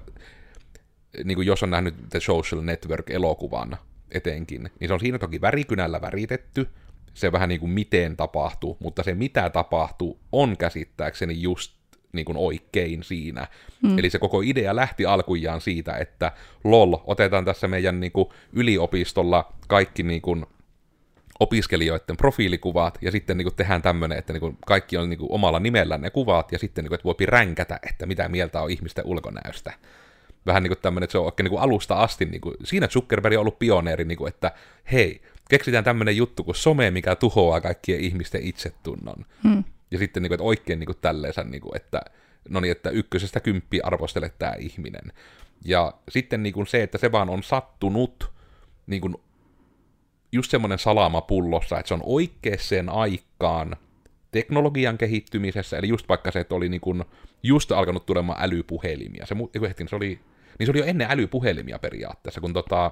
niin 1.23 1.35
kuin 1.35 1.47
jos 1.47 1.63
on 1.63 1.69
nähnyt 1.69 1.95
The 2.09 2.19
Social 2.19 2.61
Network-elokuvan, 2.61 3.77
etenkin, 4.11 4.69
niin 4.79 4.87
se 4.87 4.93
on 4.93 4.99
siinä 4.99 5.19
toki 5.19 5.41
värikynällä 5.41 6.01
väritetty, 6.01 6.67
se 7.13 7.31
vähän 7.31 7.49
niin 7.49 7.59
kuin 7.59 7.71
miten 7.71 8.17
tapahtuu, 8.17 8.77
mutta 8.79 9.03
se 9.03 9.13
mitä 9.13 9.49
tapahtuu 9.49 10.19
on 10.31 10.57
käsittääkseni 10.57 11.41
just 11.41 11.84
niin 12.15 12.25
kuin 12.25 12.37
oikein 12.37 13.03
siinä. 13.03 13.47
Mm. 13.83 13.99
Eli 13.99 14.09
se 14.09 14.19
koko 14.19 14.41
idea 14.41 14.75
lähti 14.75 15.05
alkujaan 15.05 15.61
siitä, 15.61 15.97
että 15.97 16.31
lol, 16.63 16.95
otetaan 17.03 17.45
tässä 17.45 17.67
meidän 17.67 17.99
niin 17.99 18.11
kuin 18.11 18.29
yliopistolla 18.53 19.53
kaikki 19.67 20.03
niin 20.03 20.21
kuin 20.21 20.45
opiskelijoiden 21.39 22.17
profiilikuvat, 22.17 22.97
ja 23.01 23.11
sitten 23.11 23.37
niin 23.37 23.45
kuin 23.45 23.55
tehdään 23.55 23.81
tämmöinen, 23.81 24.17
että 24.17 24.33
niin 24.33 24.41
kuin 24.41 24.57
kaikki 24.65 24.97
on 24.97 25.09
niin 25.09 25.19
kuin 25.19 25.31
omalla 25.31 25.59
nimellään 25.59 26.01
ne 26.01 26.09
kuvat, 26.09 26.51
ja 26.51 26.59
sitten 26.59 26.83
niin 26.83 26.89
kuin, 26.89 26.95
että 26.95 27.05
voi 27.05 27.25
ränkätä, 27.25 27.79
että 27.89 28.05
mitä 28.05 28.29
mieltä 28.29 28.61
on 28.61 28.71
ihmisten 28.71 29.05
ulkonäöstä 29.05 29.73
vähän 30.45 30.63
niin 30.63 30.69
kuin 30.69 30.79
tämmöinen, 30.81 31.03
että 31.03 31.11
se 31.11 31.17
on 31.17 31.25
oikein 31.25 31.45
niin 31.45 31.49
kuin 31.51 31.61
alusta 31.61 31.95
asti, 31.95 32.25
niin 32.25 32.41
kuin, 32.41 32.55
siinä 32.63 32.87
Zuckerberg 32.87 33.33
on 33.33 33.39
ollut 33.39 33.59
pioneeri, 33.59 34.05
niin 34.05 34.17
kuin, 34.17 34.29
että 34.29 34.51
hei, 34.91 35.21
keksitään 35.49 35.83
tämmöinen 35.83 36.17
juttu 36.17 36.43
kuin 36.43 36.55
some, 36.55 36.91
mikä 36.91 37.15
tuhoaa 37.15 37.61
kaikkien 37.61 37.99
ihmisten 37.99 38.41
itsetunnon. 38.43 39.25
Hmm. 39.43 39.63
Ja 39.95 39.99
sitten 39.99 40.23
niin 40.23 40.29
kuin, 40.29 40.35
että 40.35 40.43
oikein 40.43 40.79
niin 40.79 40.85
kuin 40.85 40.97
tälleensä, 41.01 41.43
niin 41.43 41.61
kuin, 41.61 41.75
että 41.75 42.01
no 42.49 42.59
niin, 42.59 42.71
että 42.71 42.89
ykkösestä 42.89 43.39
kymppi 43.39 43.81
arvostele 43.81 44.31
tämä 44.39 44.53
ihminen. 44.59 45.11
Ja 45.65 45.93
sitten 46.09 46.43
niin 46.43 46.53
kuin 46.53 46.67
se, 46.67 46.83
että 46.83 46.97
se 46.97 47.11
vaan 47.11 47.29
on 47.29 47.43
sattunut 47.43 48.31
niin 48.87 49.01
kuin 49.01 49.15
just 50.31 50.51
semmoinen 50.51 50.79
salama 50.79 51.21
pullossa, 51.21 51.79
että 51.79 51.87
se 51.87 51.93
on 51.93 52.03
oikeaan 52.03 52.89
aikaan 52.89 53.75
teknologian 54.31 54.97
kehittymisessä, 54.97 55.77
eli 55.77 55.87
just 55.87 56.09
vaikka 56.09 56.31
se, 56.31 56.39
että 56.39 56.55
oli 56.55 56.69
niin 56.69 56.81
kuin 56.81 57.05
just 57.43 57.71
alkanut 57.71 58.05
tulemaan 58.05 58.43
älypuhelimia. 58.43 59.25
Se, 59.25 59.35
se 59.89 59.95
oli 59.95 60.19
niin 60.59 60.67
se 60.67 60.71
oli 60.71 60.79
jo 60.79 60.85
ennen 60.85 61.11
älypuhelimia 61.11 61.79
periaatteessa, 61.79 62.41
kun 62.41 62.53
tota, 62.53 62.91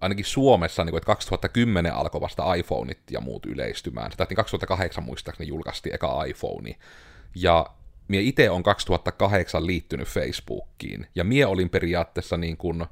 ainakin 0.00 0.24
Suomessa, 0.24 0.84
niin 0.84 0.90
kuin, 0.90 0.98
että 0.98 1.06
2010 1.06 1.94
alkoi 1.94 2.20
vasta 2.20 2.54
iPhoneit 2.54 3.10
ja 3.10 3.20
muut 3.20 3.46
yleistymään. 3.46 4.10
Sitä 4.10 4.26
2008 4.26 5.04
muistaakseni 5.04 5.48
julkaistiin 5.48 5.94
eka 5.94 6.24
iPhone. 6.24 6.76
Ja 7.34 7.66
mie 8.08 8.20
itse 8.20 8.50
on 8.50 8.62
2008 8.62 9.66
liittynyt 9.66 10.08
Facebookiin, 10.08 11.06
ja 11.14 11.24
mie 11.24 11.46
olin 11.46 11.70
periaatteessa 11.70 12.36
niin 12.36 12.56
kuin, 12.56 12.86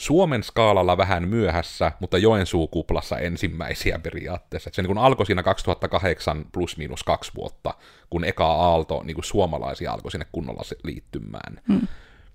Suomen 0.00 0.42
skaalalla 0.42 0.96
vähän 0.96 1.28
myöhässä, 1.28 1.92
mutta 2.00 2.18
Joensuu-kuplassa 2.18 3.18
ensimmäisiä 3.18 3.98
periaatteessa. 3.98 4.68
Et 4.68 4.74
se 4.74 4.82
niin 4.82 4.98
alkoi 4.98 5.26
siinä 5.26 5.42
2008 5.42 6.44
plus 6.52 6.76
miinus 6.76 7.02
kaksi 7.02 7.32
vuotta, 7.34 7.74
kun 8.10 8.24
eka 8.24 8.46
aalto 8.46 9.02
niin 9.04 9.14
kuin 9.14 9.24
suomalaisia 9.24 9.92
alkoi 9.92 10.10
sinne 10.10 10.26
kunnolla 10.32 10.62
liittymään. 10.84 11.60
Hmm. 11.68 11.88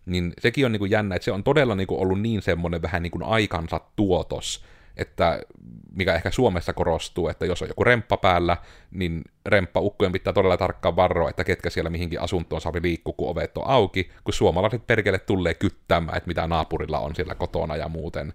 Niin 0.06 0.34
sekin 0.39 0.65
on 0.65 0.72
niin 0.72 0.80
kuin 0.80 0.91
jännä, 0.91 1.15
että 1.15 1.24
se 1.24 1.32
on 1.32 1.44
todella 1.44 1.76
niin 1.76 1.88
kuin 1.88 2.02
ollut 2.02 2.22
niin 2.22 2.41
semmoinen 2.41 2.82
vähän 2.82 3.04
niin 3.04 3.12
kuin 3.12 3.24
aikansa 3.24 3.82
tuotos, 3.96 4.65
että 4.98 5.39
mikä 5.91 6.15
ehkä 6.15 6.32
Suomessa 6.32 6.74
korostuu, 6.74 7.28
että 7.28 7.46
jos 7.46 7.62
on 7.62 7.68
joku 7.68 7.84
remppa 7.84 8.18
päällä, 8.18 8.58
niin 8.91 9.22
remppaukkojen 9.46 10.12
pitää 10.12 10.34
todella 10.34 10.58
tarkkaan 10.58 10.96
varoa, 10.96 11.30
että 11.30 11.44
ketkä 11.44 11.70
siellä 11.70 11.89
mihinkin 11.89 12.22
asuntoon 12.22 12.62
saa 12.62 12.74
liikkua, 12.84 13.13
kun 13.18 13.30
ovet 13.30 13.58
on 13.58 13.68
auki, 13.68 14.10
kun 14.24 14.34
suomalaiset 14.34 14.88
perkele 14.88 15.20
tulee 15.20 15.54
kyttämään, 15.54 16.18
että 16.18 16.28
mitä 16.28 16.48
naapurilla 16.48 17.00
on 17.00 17.15
siellä 17.15 17.36
kotona 17.36 17.76
ja 17.76 17.89
muuten. 17.89 18.34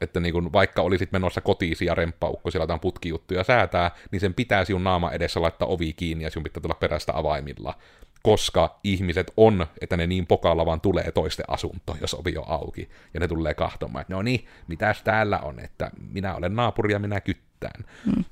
Että 0.00 0.20
niin 0.20 0.32
kun 0.32 0.52
vaikka 0.52 0.82
olisit 0.82 1.12
menossa 1.12 1.40
kotiisi 1.40 1.84
ja 1.84 1.94
remppaukko 1.94 2.50
siellä 2.50 2.62
jotain 2.62 2.80
putkijuttuja 2.80 3.44
säätää, 3.44 3.90
niin 4.10 4.20
sen 4.20 4.34
pitää 4.34 4.64
sinun 4.64 4.84
naama 4.84 5.12
edessä 5.12 5.42
laittaa 5.42 5.68
ovi 5.68 5.92
kiinni 5.92 6.24
ja 6.24 6.30
sinun 6.30 6.44
pitää 6.44 6.60
tulla 6.60 6.74
perästä 6.74 7.12
avaimilla 7.16 7.74
koska 8.26 8.80
ihmiset 8.84 9.32
on, 9.36 9.66
että 9.80 9.96
ne 9.96 10.06
niin 10.06 10.26
pokalla 10.26 10.66
vaan 10.66 10.80
tulee 10.80 11.12
toisten 11.12 11.44
asunto, 11.48 11.96
jos 12.00 12.14
ovi 12.14 12.36
on 12.36 12.44
auki, 12.46 12.88
ja 13.14 13.20
ne 13.20 13.28
tulee 13.28 13.54
kahtomaan, 13.54 14.00
että 14.00 14.14
no 14.14 14.22
niin, 14.22 14.46
mitäs 14.68 15.02
täällä 15.02 15.38
on, 15.38 15.60
että 15.60 15.90
minä 16.12 16.34
olen 16.34 16.56
naapuri 16.56 16.92
ja 16.92 16.98
minä 16.98 17.20
kyttään. 17.20 17.84
Mm. 18.06 18.24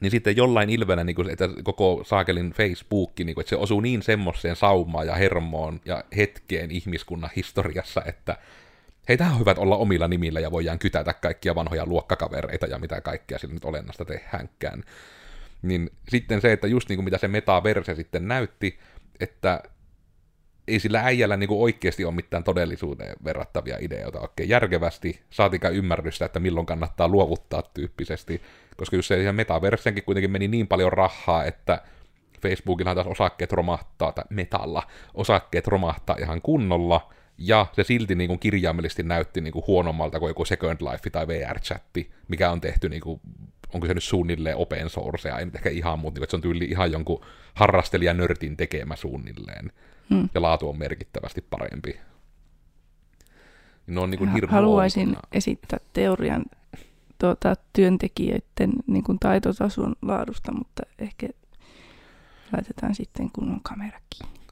Niin 0.00 0.10
sitten 0.10 0.36
jollain 0.36 0.70
ilvenä, 0.70 1.04
niin 1.04 1.16
kuin, 1.16 1.30
että 1.30 1.48
koko 1.62 2.02
saakelin 2.06 2.50
Facebook, 2.50 3.12
niin 3.18 3.34
kuin, 3.34 3.42
että 3.42 3.50
se 3.50 3.56
osuu 3.56 3.80
niin 3.80 4.02
semmoiseen 4.02 4.56
saumaan 4.56 5.06
ja 5.06 5.14
hermoon 5.14 5.80
ja 5.84 6.04
hetkeen 6.16 6.70
ihmiskunnan 6.70 7.30
historiassa, 7.36 8.02
että 8.06 8.36
heitähän 9.08 9.34
on 9.34 9.40
hyvät 9.40 9.58
olla 9.58 9.76
omilla 9.76 10.08
nimillä 10.08 10.40
ja 10.40 10.50
voidaan 10.50 10.78
kytätä 10.78 11.12
kaikkia 11.12 11.54
vanhoja 11.54 11.86
luokkakavereita 11.86 12.66
ja 12.66 12.78
mitä 12.78 13.00
kaikkea 13.00 13.38
sillä 13.38 13.54
nyt 13.54 13.64
olennaista 13.64 14.04
tehdäänkään. 14.04 14.82
Niin 15.62 15.90
sitten 16.08 16.40
se, 16.40 16.52
että 16.52 16.66
just 16.66 16.88
niin 16.88 16.96
kuin 16.96 17.04
mitä 17.04 17.18
se 17.18 17.28
metaverse 17.28 17.94
sitten 17.94 18.28
näytti, 18.28 18.78
että 19.20 19.62
ei 20.68 20.80
sillä 20.80 21.00
äijällä 21.00 21.36
niin 21.36 21.50
oikeasti 21.50 22.04
ole 22.04 22.14
mitään 22.14 22.44
todellisuuteen 22.44 23.16
verrattavia 23.24 23.78
ideoita 23.80 24.20
oikein 24.20 24.48
järkevästi, 24.48 25.20
saatikaan 25.30 25.74
ymmärrystä, 25.74 26.24
että 26.24 26.40
milloin 26.40 26.66
kannattaa 26.66 27.08
luovuttaa 27.08 27.62
tyyppisesti, 27.62 28.42
koska 28.76 28.96
just 28.96 29.08
se 29.08 29.22
ihan 29.22 29.34
metaversenkin 29.34 30.04
kuitenkin 30.04 30.30
meni 30.30 30.48
niin 30.48 30.68
paljon 30.68 30.92
rahaa, 30.92 31.44
että 31.44 31.82
Facebookilla 32.42 32.94
taas 32.94 33.06
osakkeet 33.06 33.52
romahtaa, 33.52 34.12
tai 34.12 34.24
metalla, 34.30 34.82
osakkeet 35.14 35.66
romahtaa 35.66 36.16
ihan 36.20 36.42
kunnolla, 36.42 37.12
ja 37.38 37.66
se 37.72 37.84
silti 37.84 38.14
niin 38.14 38.28
kuin 38.28 38.38
kirjaimellisesti 38.38 39.02
näytti 39.02 39.40
niin 39.40 39.52
kuin 39.52 39.66
huonommalta 39.66 40.18
kuin 40.18 40.30
joku 40.30 40.44
Second 40.44 40.80
Life 40.80 41.10
tai 41.10 41.26
VR-chatti, 41.28 42.10
mikä 42.28 42.50
on 42.50 42.60
tehty 42.60 42.88
niin 42.88 43.00
kuin, 43.00 43.20
onko 43.74 43.86
se 43.86 43.94
nyt 43.94 44.04
suunnilleen 44.04 44.56
open 44.56 44.90
sourcea, 44.90 45.38
ei 45.38 45.44
nyt 45.44 45.54
ehkä 45.54 45.70
ihan, 45.70 45.98
mutta 45.98 46.20
niin, 46.20 46.30
se 46.30 46.36
on 46.36 46.42
tyyli 46.42 46.64
ihan 46.64 46.92
jonkun 46.92 47.24
harrastelijanörtin 47.54 48.56
tekemä 48.56 48.96
suunnilleen 48.96 49.72
hmm. 50.10 50.28
ja 50.34 50.42
laatu 50.42 50.68
on 50.68 50.78
merkittävästi 50.78 51.44
parempi. 51.50 52.00
Ne 53.86 54.00
on 54.00 54.10
niin 54.10 54.18
kuin 54.18 54.48
Haluaisin 54.48 55.08
outoina. 55.08 55.28
esittää 55.32 55.78
teorian 55.92 56.44
tuota, 57.18 57.54
työntekijöiden 57.72 58.72
niin 58.86 59.04
kuin 59.04 59.18
taitotason 59.18 59.94
laadusta, 60.02 60.52
mutta 60.52 60.82
ehkä 60.98 61.28
laitetaan 62.52 62.94
sitten 62.94 63.30
kun 63.30 63.50
on 63.50 63.60
kamera 63.62 63.98
kiinni. 64.10 64.43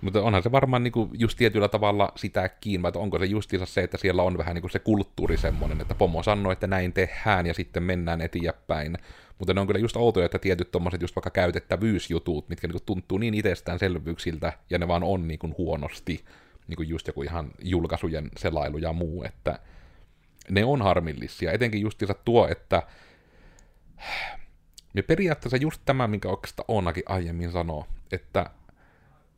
Mutta 0.00 0.22
onhan 0.22 0.42
se 0.42 0.52
varmaan 0.52 0.82
niinku 0.82 1.10
just 1.12 1.38
tietyllä 1.38 1.68
tavalla 1.68 2.12
sitä 2.16 2.48
kiinni, 2.48 2.88
että 2.88 2.98
onko 2.98 3.18
se 3.18 3.24
justiinsa 3.24 3.66
se, 3.66 3.80
että 3.80 3.96
siellä 3.98 4.22
on 4.22 4.38
vähän 4.38 4.54
niinku 4.54 4.68
se 4.68 4.78
kulttuuri 4.78 5.36
semmoinen, 5.36 5.80
että 5.80 5.94
pomo 5.94 6.22
sanoo, 6.22 6.52
että 6.52 6.66
näin 6.66 6.92
tehdään 6.92 7.46
ja 7.46 7.54
sitten 7.54 7.82
mennään 7.82 8.20
eteenpäin. 8.20 8.96
Mutta 9.38 9.54
ne 9.54 9.60
on 9.60 9.66
kyllä 9.66 9.80
just 9.80 9.96
outoja, 9.96 10.26
että 10.26 10.38
tietyt 10.38 10.70
tommoset 10.70 11.00
just 11.00 11.16
vaikka 11.16 11.30
käytettävyysjutut, 11.30 12.48
mitkä 12.48 12.66
niinku 12.66 12.82
tuntuu 12.86 13.18
niin 13.18 13.34
itsestäänselvyyksiltä, 13.34 14.52
ja 14.70 14.78
ne 14.78 14.88
vaan 14.88 15.02
on 15.02 15.28
niinku 15.28 15.54
huonosti, 15.58 16.24
niinku 16.68 16.82
just 16.82 17.06
joku 17.06 17.22
ihan 17.22 17.50
julkaisujen 17.62 18.30
selailu 18.36 18.78
ja 18.78 18.92
muu, 18.92 19.22
että 19.24 19.58
ne 20.50 20.64
on 20.64 20.82
harmillisia. 20.82 21.52
Etenkin 21.52 21.80
justiinsa 21.80 22.14
tuo, 22.24 22.48
että 22.48 22.82
me 24.92 25.02
periaatteessa 25.02 25.56
just 25.56 25.82
tämä, 25.84 26.08
minkä 26.08 26.28
oikeastaan 26.28 26.64
Oonakin 26.68 27.02
aiemmin 27.06 27.52
sanoo, 27.52 27.86
että 28.12 28.50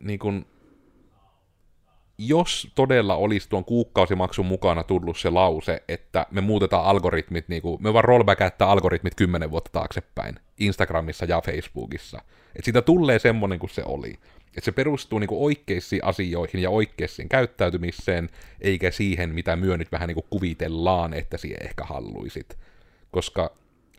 niin 0.01 0.19
kun, 0.19 0.47
jos 2.19 2.73
todella 2.75 3.17
olisi 3.17 3.49
tuon 3.49 3.65
kuukausimaksun 3.65 4.47
mukana 4.47 4.83
tullut 4.85 5.19
se 5.19 5.31
lause, 5.31 5.83
että 5.89 6.27
me 6.31 6.41
muutetaan 6.41 6.85
algoritmit, 6.85 7.49
niin 7.49 7.63
kuin, 7.63 7.83
me 7.83 7.93
vaan 7.93 8.05
rollbackättää 8.05 8.69
algoritmit 8.69 9.15
kymmenen 9.15 9.51
vuotta 9.51 9.71
taaksepäin, 9.73 10.41
Instagramissa 10.59 11.25
ja 11.25 11.41
Facebookissa. 11.41 12.19
Että 12.57 12.65
siitä 12.65 12.83
tulee 12.83 13.19
semmoinen 13.19 13.59
kuin 13.59 13.71
se 13.71 13.83
oli. 13.85 14.19
Että 14.47 14.65
se 14.65 14.73
perustuu 14.73 15.19
niin 15.19 15.29
kuin 15.29 15.43
oikeisiin 15.43 16.05
asioihin 16.05 16.63
ja 16.63 16.71
oikeisiin 16.71 17.29
käyttäytymiseen, 17.29 18.29
eikä 18.61 18.91
siihen, 18.91 19.35
mitä 19.35 19.57
myö 19.57 19.77
nyt 19.77 19.93
vähän 19.93 20.09
niin 20.09 20.15
kuin 20.15 20.27
kuvitellaan, 20.31 21.15
että 21.15 21.39
siihen 21.39 21.67
ehkä 21.67 21.85
halluisit. 21.85 22.59
Koska 23.11 23.53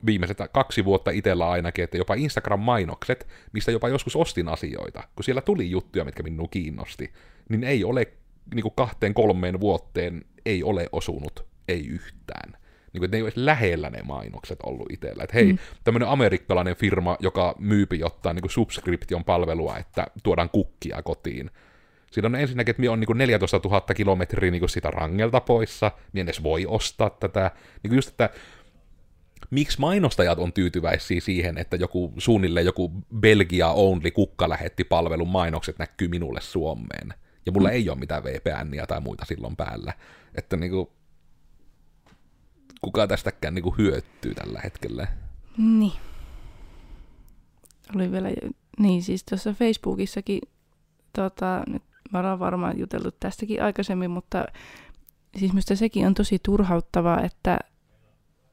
viimeiset 0.05 0.37
kaksi 0.53 0.85
vuotta 0.85 1.11
itsellä 1.11 1.49
ainakin, 1.49 1.83
että 1.83 1.97
jopa 1.97 2.13
Instagram-mainokset, 2.13 3.27
mistä 3.53 3.71
jopa 3.71 3.89
joskus 3.89 4.15
ostin 4.15 4.47
asioita, 4.47 5.03
kun 5.15 5.23
siellä 5.23 5.41
tuli 5.41 5.71
juttuja, 5.71 6.05
mitkä 6.05 6.23
minua 6.23 6.47
kiinnosti, 6.51 7.13
niin 7.49 7.63
ei 7.63 7.83
ole 7.83 8.07
niin 8.55 8.63
kuin 8.63 8.73
kahteen 8.75 9.13
kolmeen 9.13 9.59
vuoteen 9.59 10.25
ei 10.45 10.63
ole 10.63 10.89
osunut, 10.91 11.45
ei 11.67 11.87
yhtään. 11.87 12.61
Niin 12.93 12.99
kuin, 12.99 13.05
että 13.05 13.15
ne 13.15 13.17
ei 13.17 13.21
ole 13.21 13.27
edes 13.27 13.37
lähellä 13.37 13.89
ne 13.89 14.01
mainokset 14.03 14.59
ollut 14.63 14.91
itsellä. 14.91 15.23
Että 15.23 15.33
hei, 15.33 15.53
mm. 15.53 15.59
tämmöinen 15.83 16.09
amerikkalainen 16.09 16.75
firma, 16.75 17.17
joka 17.19 17.55
myypi 17.59 17.99
jotain 17.99 18.35
niin 18.35 18.49
subscription 18.49 19.23
palvelua, 19.23 19.77
että 19.77 20.07
tuodaan 20.23 20.49
kukkia 20.49 21.01
kotiin. 21.01 21.51
Siinä 22.11 22.25
on 22.25 22.35
ensinnäkin, 22.35 22.71
että 22.71 22.81
minä 22.81 22.91
on 22.91 22.99
niin 22.99 23.17
14 23.17 23.61
000 23.63 23.81
kilometriä 23.81 24.51
niin 24.51 24.69
sitä 24.69 24.91
rangelta 24.91 25.41
poissa, 25.41 25.91
minä 26.13 26.23
edes 26.23 26.43
voi 26.43 26.65
ostaa 26.65 27.09
tätä. 27.09 27.51
Niin 27.83 27.95
just, 27.95 28.09
että 28.09 28.29
miksi 29.49 29.79
mainostajat 29.79 30.39
on 30.39 30.53
tyytyväisiä 30.53 31.21
siihen, 31.21 31.57
että 31.57 31.75
joku 31.75 32.13
suunnilleen 32.17 32.65
joku 32.65 32.91
Belgia 33.19 33.69
Only 33.69 34.11
kukka 34.11 34.49
lähetti 34.49 34.83
palvelun 34.83 35.29
mainokset 35.29 35.79
näkyy 35.79 36.07
minulle 36.07 36.41
Suomeen. 36.41 37.13
Ja 37.45 37.51
mulla 37.51 37.67
mm. 37.67 37.73
ei 37.73 37.89
ole 37.89 37.99
mitään 37.99 38.23
VPNiä 38.23 38.87
tai 38.87 39.01
muita 39.01 39.25
silloin 39.25 39.55
päällä. 39.55 39.93
Että 40.35 40.57
niinku, 40.57 40.91
kuka 42.81 43.07
tästäkään 43.07 43.53
niinku 43.53 43.75
hyötyy 43.77 44.33
tällä 44.33 44.59
hetkellä. 44.63 45.07
Niin. 45.57 45.93
Oli 47.95 48.11
vielä, 48.11 48.29
niin 48.79 49.03
siis 49.03 49.23
tuossa 49.23 49.53
Facebookissakin, 49.53 50.41
tota, 51.13 51.63
nyt 51.67 51.83
mä 52.11 52.19
olen 52.19 52.39
varmaan 52.39 52.79
jutellut 52.79 53.19
tästäkin 53.19 53.63
aikaisemmin, 53.63 54.11
mutta 54.11 54.45
siis 55.37 55.51
minusta 55.51 55.75
sekin 55.75 56.07
on 56.07 56.13
tosi 56.13 56.39
turhauttavaa, 56.39 57.21
että 57.21 57.57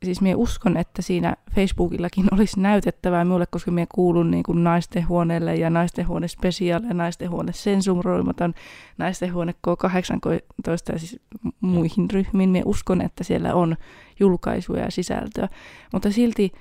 siis 0.05 0.21
minä 0.21 0.37
uskon, 0.37 0.77
että 0.77 1.03
siinä 1.03 1.37
Facebookillakin 1.55 2.27
olisi 2.35 2.61
näytettävää 2.61 3.25
minulle, 3.25 3.47
koska 3.51 3.71
minä 3.71 3.87
kuulun 3.95 4.31
niin 4.31 4.43
kuin 4.43 4.65
naisten 4.65 5.09
huoneelle 5.09 5.55
ja 5.55 5.71
naisten 5.71 6.09
huone 6.09 6.29
spesiaali 6.29 6.87
ja 6.87 6.95
naisten 6.95 7.31
huone 7.31 7.53
sensuroimaton, 7.53 8.55
naisten 8.99 9.35
huone 9.35 9.55
K18 9.69 10.93
ja 10.93 10.99
siis 10.99 11.21
muihin 11.61 12.11
ryhmiin. 12.11 12.51
Minä 12.51 12.63
uskon, 12.67 13.01
että 13.01 13.25
siellä 13.25 13.55
on 13.55 13.77
julkaisuja 14.21 14.83
ja 14.83 14.91
sisältöä, 14.91 15.49
mutta 15.93 16.11
silti 16.11 16.53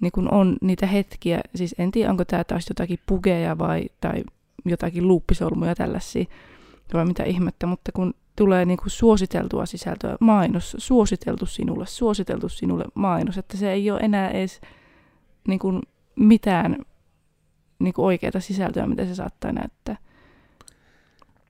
niin 0.00 0.12
kuin 0.12 0.32
on 0.32 0.56
niitä 0.60 0.86
hetkiä, 0.86 1.40
siis 1.54 1.74
en 1.78 1.90
tiedä 1.90 2.10
onko 2.10 2.24
tämä 2.24 2.44
taas 2.44 2.68
jotakin 2.68 2.98
pugeja 3.06 3.58
vai 3.58 3.84
tai 4.00 4.24
jotakin 4.64 5.08
luuppisolmuja 5.08 5.74
tällaisia, 5.74 6.24
vai 6.94 7.04
mitä 7.04 7.24
ihmettä, 7.24 7.66
mutta 7.66 7.92
kun 7.92 8.14
tulee 8.36 8.64
niin 8.64 8.78
kuin 8.78 8.90
suositeltua 8.90 9.66
sisältöä, 9.66 10.16
mainos, 10.20 10.76
suositeltu 10.78 11.46
sinulle, 11.46 11.86
suositeltu 11.86 12.48
sinulle 12.48 12.84
mainos, 12.94 13.38
että 13.38 13.56
se 13.56 13.72
ei 13.72 13.90
ole 13.90 14.00
enää 14.00 14.30
edes 14.30 14.60
niin 15.48 15.58
kuin 15.58 15.82
mitään 16.16 16.76
niin 17.78 17.94
kuin 17.94 18.06
oikeaa 18.06 18.40
sisältöä, 18.40 18.86
mitä 18.86 19.04
se 19.04 19.14
saattaa 19.14 19.52
näyttää. 19.52 19.96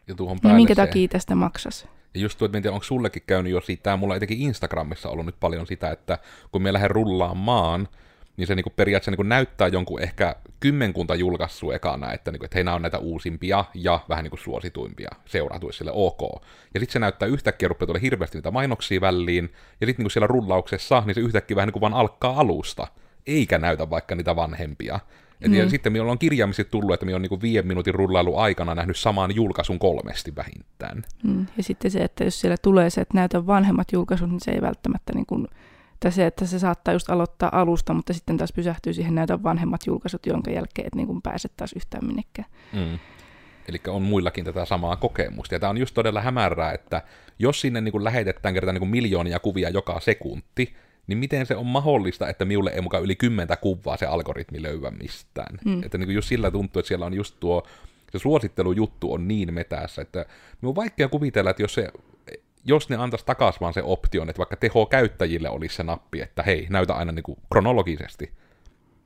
Ja 0.09 0.15
tuohon 0.15 0.39
ja 0.43 0.55
minkä 0.55 0.75
takia 0.75 1.09
tästä 1.09 1.35
maksas? 1.35 1.89
Ja 2.15 2.21
just 2.21 2.39
tuo, 2.39 2.49
että 2.53 2.73
onko 2.73 2.85
sullekin 2.85 3.23
käynyt 3.27 3.53
jo 3.53 3.61
siitä, 3.61 3.97
mulla 3.97 4.17
etenkin 4.17 4.41
Instagramissa 4.41 5.09
ollut 5.09 5.27
nyt 5.27 5.41
paljon 5.41 5.67
sitä, 5.67 5.91
että 5.91 6.19
kun 6.53 6.63
me 6.63 6.73
lähden 6.73 6.91
rullaamaan, 6.91 7.89
niin 8.37 8.47
se 8.47 8.55
niinku 8.55 8.71
periaatteessa 8.77 9.11
niinku 9.11 9.23
näyttää 9.23 9.69
jonkun 9.69 10.03
ehkä 10.03 10.37
kymmenkunta 10.61 11.15
julkaissut 11.15 11.75
ekana, 11.75 12.13
että, 12.13 12.31
niinku, 12.31 12.45
että 12.45 12.57
hei, 12.57 12.65
nämä 12.65 12.75
on 12.75 12.83
näitä 12.83 12.99
uusimpia 12.99 13.65
ja 13.75 14.01
vähän 14.09 14.23
niinku 14.23 14.37
suosituimpia 14.37 15.11
seuratuisi 15.25 15.79
sille 15.79 15.91
ok. 15.95 16.21
Ja 16.75 16.81
sitten 16.81 16.93
se 16.93 16.99
näyttää 16.99 17.29
yhtäkkiä, 17.29 17.69
rupeaa 17.69 17.87
tulla 17.87 18.01
hirveästi 18.01 18.39
niitä 18.39 18.51
mainoksia 18.51 19.01
väliin, 19.01 19.45
ja 19.81 19.87
sitten 19.87 20.03
niinku 20.03 20.11
siellä 20.11 20.27
rullauksessa, 20.27 21.03
niin 21.07 21.15
se 21.15 21.21
yhtäkkiä 21.21 21.57
vähän 21.57 21.67
niinku 21.67 21.81
vaan 21.81 21.95
alkaa 21.95 22.41
alusta, 22.41 22.87
eikä 23.27 23.59
näytä 23.59 23.91
vaikka 23.91 24.15
niitä 24.15 24.37
vanhempia. 24.37 25.01
Et 25.41 25.51
mm. 25.51 25.57
ja 25.57 25.69
sitten 25.71 25.93
minulla 25.93 26.13
on 26.13 26.19
kirjaimisesti 26.19 26.71
tullut, 26.71 26.95
että 26.95 27.07
minä 27.07 27.15
olen 27.15 27.23
niinku 27.23 27.41
viiden 27.41 27.67
minuutin 27.67 27.95
rullailu 27.95 28.37
aikana 28.37 28.75
nähnyt 28.75 28.97
saman 28.97 29.35
julkaisun 29.35 29.79
kolmesti 29.79 30.37
vähintään. 30.37 31.03
Mm. 31.23 31.47
Ja 31.57 31.63
sitten 31.63 31.91
se, 31.91 31.99
että 31.99 32.25
jos 32.25 32.41
siellä 32.41 32.57
tulee 32.63 32.91
se, 32.91 33.01
että 33.01 33.15
näytä 33.15 33.47
vanhemmat 33.47 33.93
julkaisut, 33.93 34.31
niin 34.31 34.41
se 34.41 34.51
ei 34.51 34.61
välttämättä 34.61 35.13
niin 35.15 35.27
kuin 35.27 35.47
tai 36.05 36.13
se, 36.13 36.27
että 36.27 36.47
se 36.47 36.59
saattaa 36.59 36.95
just 36.95 37.11
aloittaa 37.11 37.61
alusta, 37.61 37.95
mutta 37.95 38.13
sitten 38.13 38.37
taas 38.37 38.53
pysähtyy 38.53 38.93
siihen 38.93 39.15
näytön 39.15 39.43
vanhemmat 39.43 39.87
julkaisut, 39.87 40.27
jonka 40.27 40.51
jälkeen 40.51 40.87
et 40.87 40.95
niin 40.95 41.07
kuin 41.07 41.23
pääse 41.23 41.49
taas 41.57 41.73
yhtään 41.73 42.07
minnekään. 42.07 42.49
Mm. 42.73 42.99
Eli 43.69 43.81
on 43.89 44.03
muillakin 44.03 44.45
tätä 44.45 44.65
samaa 44.65 44.97
kokemusta. 44.97 45.55
Ja 45.55 45.61
tämä 45.61 45.71
on 45.71 45.79
just 45.79 45.95
todella 45.95 46.21
hämärää, 46.21 46.73
että 46.73 47.03
jos 47.39 47.61
sinne 47.61 47.81
niin 47.81 47.93
kuin 47.93 48.05
lähetetään 48.05 48.55
kertaa 48.55 48.73
niin 48.73 48.81
kuin 48.81 48.91
miljoonia 48.91 49.39
kuvia 49.39 49.69
joka 49.71 50.01
sekunti, 50.01 50.77
niin 51.07 51.19
miten 51.19 51.47
se 51.47 51.57
on 51.57 51.67
mahdollista, 51.67 52.29
että 52.29 52.45
minulle 52.45 52.71
ei 52.71 52.81
mukaan 52.81 53.03
yli 53.03 53.17
kymmentä 53.17 53.57
kuvaa 53.57 53.97
se 53.97 54.07
algoritmi 54.07 54.63
löyvä 54.63 54.91
mistään. 54.91 55.59
Mm. 55.65 55.83
Että 55.83 55.99
niin 55.99 56.07
kuin 56.07 56.15
just 56.15 56.29
sillä 56.29 56.51
tuntuu, 56.51 56.81
että 56.81 56.89
siellä 56.89 57.07
on 57.07 57.15
just 57.15 57.37
tuo, 57.41 57.63
se 58.13 58.19
suosittelujuttu 58.19 59.13
on 59.13 59.29
niin 59.29 59.55
metässä, 59.55 60.03
että 60.03 60.27
minun 60.63 60.71
on 60.71 60.77
vaikea 60.77 61.09
kuvitella, 61.09 61.51
että 61.51 61.63
jos 61.63 61.75
se 61.75 61.89
jos 62.65 62.89
ne 62.89 62.97
antaisi 62.97 63.27
takaisin 63.27 63.61
vaan 63.61 63.75
se 63.75 63.83
option, 63.83 64.31
että 64.31 64.39
vaikka 64.39 64.57
teho 64.57 64.87
käyttäjille 64.87 65.51
olisi 65.51 65.77
se 65.77 65.83
nappi, 65.83 66.21
että 66.21 66.43
hei, 66.43 66.67
näytä 66.71 66.95
aina 66.95 67.13
niin 67.13 67.23
kuin 67.23 67.39
kronologisesti, 67.53 68.33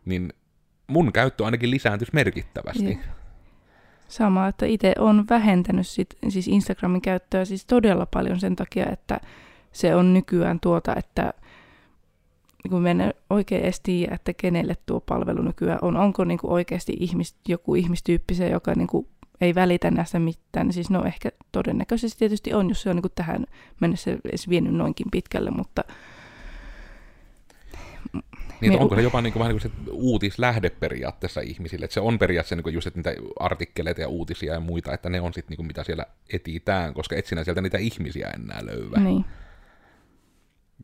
niin 0.05 0.33
mun 0.87 1.13
käyttö 1.13 1.45
ainakin 1.45 1.71
lisääntyisi 1.71 2.15
merkittävästi. 2.15 2.89
Jep. 2.89 3.01
Sama, 4.09 4.49
että 4.49 4.67
itse 4.67 4.93
on 4.99 5.25
vähentänyt 5.31 5.87
sit, 5.87 6.19
siis 6.29 6.49
Instagramin 6.49 7.01
käyttöä 7.01 7.45
siis 7.45 7.67
todella 7.67 8.07
paljon 8.07 8.41
sen 8.41 8.57
takia, 8.57 8.87
että 8.93 9.21
se 9.73 9.95
on 9.95 10.15
nykyään 10.15 10.61
tuota, 10.61 10.97
että 10.97 11.33
kun 12.71 12.83
me 12.83 12.91
en 12.91 13.15
oikein 13.31 13.63
edes 13.63 13.81
tiedä, 13.81 14.15
että 14.15 14.33
kenelle 14.33 14.75
tuo 14.87 15.01
palvelu 15.01 15.43
nykyään 15.43 15.79
on. 15.83 15.97
Onko 15.97 16.25
niin 16.25 16.39
kuin 16.39 16.51
oikeasti 16.51 16.97
ihmis, 17.01 17.37
joku 17.49 17.75
ihmistyyppi 17.75 18.35
se, 18.35 18.49
joka 18.49 18.75
niin 18.75 18.87
kuin 18.87 19.09
ei 19.41 19.55
välitä 19.55 19.91
näistä 19.91 20.19
mitään. 20.19 20.73
Siis 20.73 20.91
no 20.91 21.05
ehkä 21.05 21.33
todennäköisesti 21.53 22.19
tietysti 22.19 22.55
on, 22.55 22.69
jos 22.69 22.83
se 22.83 22.91
on 22.91 22.97
niin 22.97 23.03
kuin 23.03 23.13
tähän 23.15 23.47
mennessä 23.81 24.11
edes 24.25 24.49
vienyt 24.49 24.75
noinkin 24.75 25.07
pitkälle, 25.11 25.51
mutta 25.51 25.85
niin, 28.61 28.73
Me... 28.73 28.79
onko 28.79 28.95
se 28.95 29.03
jopa 29.03 29.21
niin 29.21 29.33
kuin, 29.33 29.41
vähän 29.41 29.55
niin 29.55 29.61
kuin 29.61 29.73
se 29.87 29.91
uutislähde 29.91 30.71
periaatteessa 30.71 31.41
ihmisille, 31.41 31.85
että 31.85 31.95
se 31.95 32.01
on 32.01 32.19
periaatteessa 32.19 32.57
niin 32.57 32.63
kuin 32.63 32.75
just 32.75 32.87
että 32.87 32.99
niitä 32.99 33.15
artikkeleita 33.41 34.01
ja 34.01 34.09
uutisia 34.09 34.53
ja 34.53 34.61
muita, 34.61 34.95
että 34.95 35.11
ne 35.11 35.21
on 35.21 35.35
sitten 35.35 35.51
niin 35.51 35.57
kuin, 35.57 35.67
mitä 35.67 35.85
siellä 35.85 36.07
etitään, 36.33 36.95
koska 36.95 37.17
et 37.17 37.27
sinä 37.27 37.45
sieltä 37.45 37.61
niitä 37.61 37.79
ihmisiä 37.79 38.31
enää 38.31 38.67
löyvä. 38.67 39.01
Niin. 39.01 39.25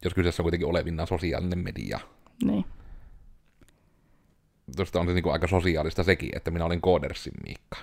Jos 0.04 0.14
kyseessä 0.14 0.42
on 0.42 0.44
kuitenkin 0.44 0.68
olevinna 0.68 1.06
sosiaalinen 1.06 1.58
media. 1.58 2.00
Niin. 2.44 2.64
Tuosta 4.76 5.00
on 5.00 5.06
se 5.06 5.14
niin 5.14 5.32
aika 5.32 5.46
sosiaalista 5.46 6.02
sekin, 6.02 6.30
että 6.36 6.50
minä 6.50 6.64
olin 6.64 6.80
Koodersin 6.80 7.32
Miikka. 7.46 7.76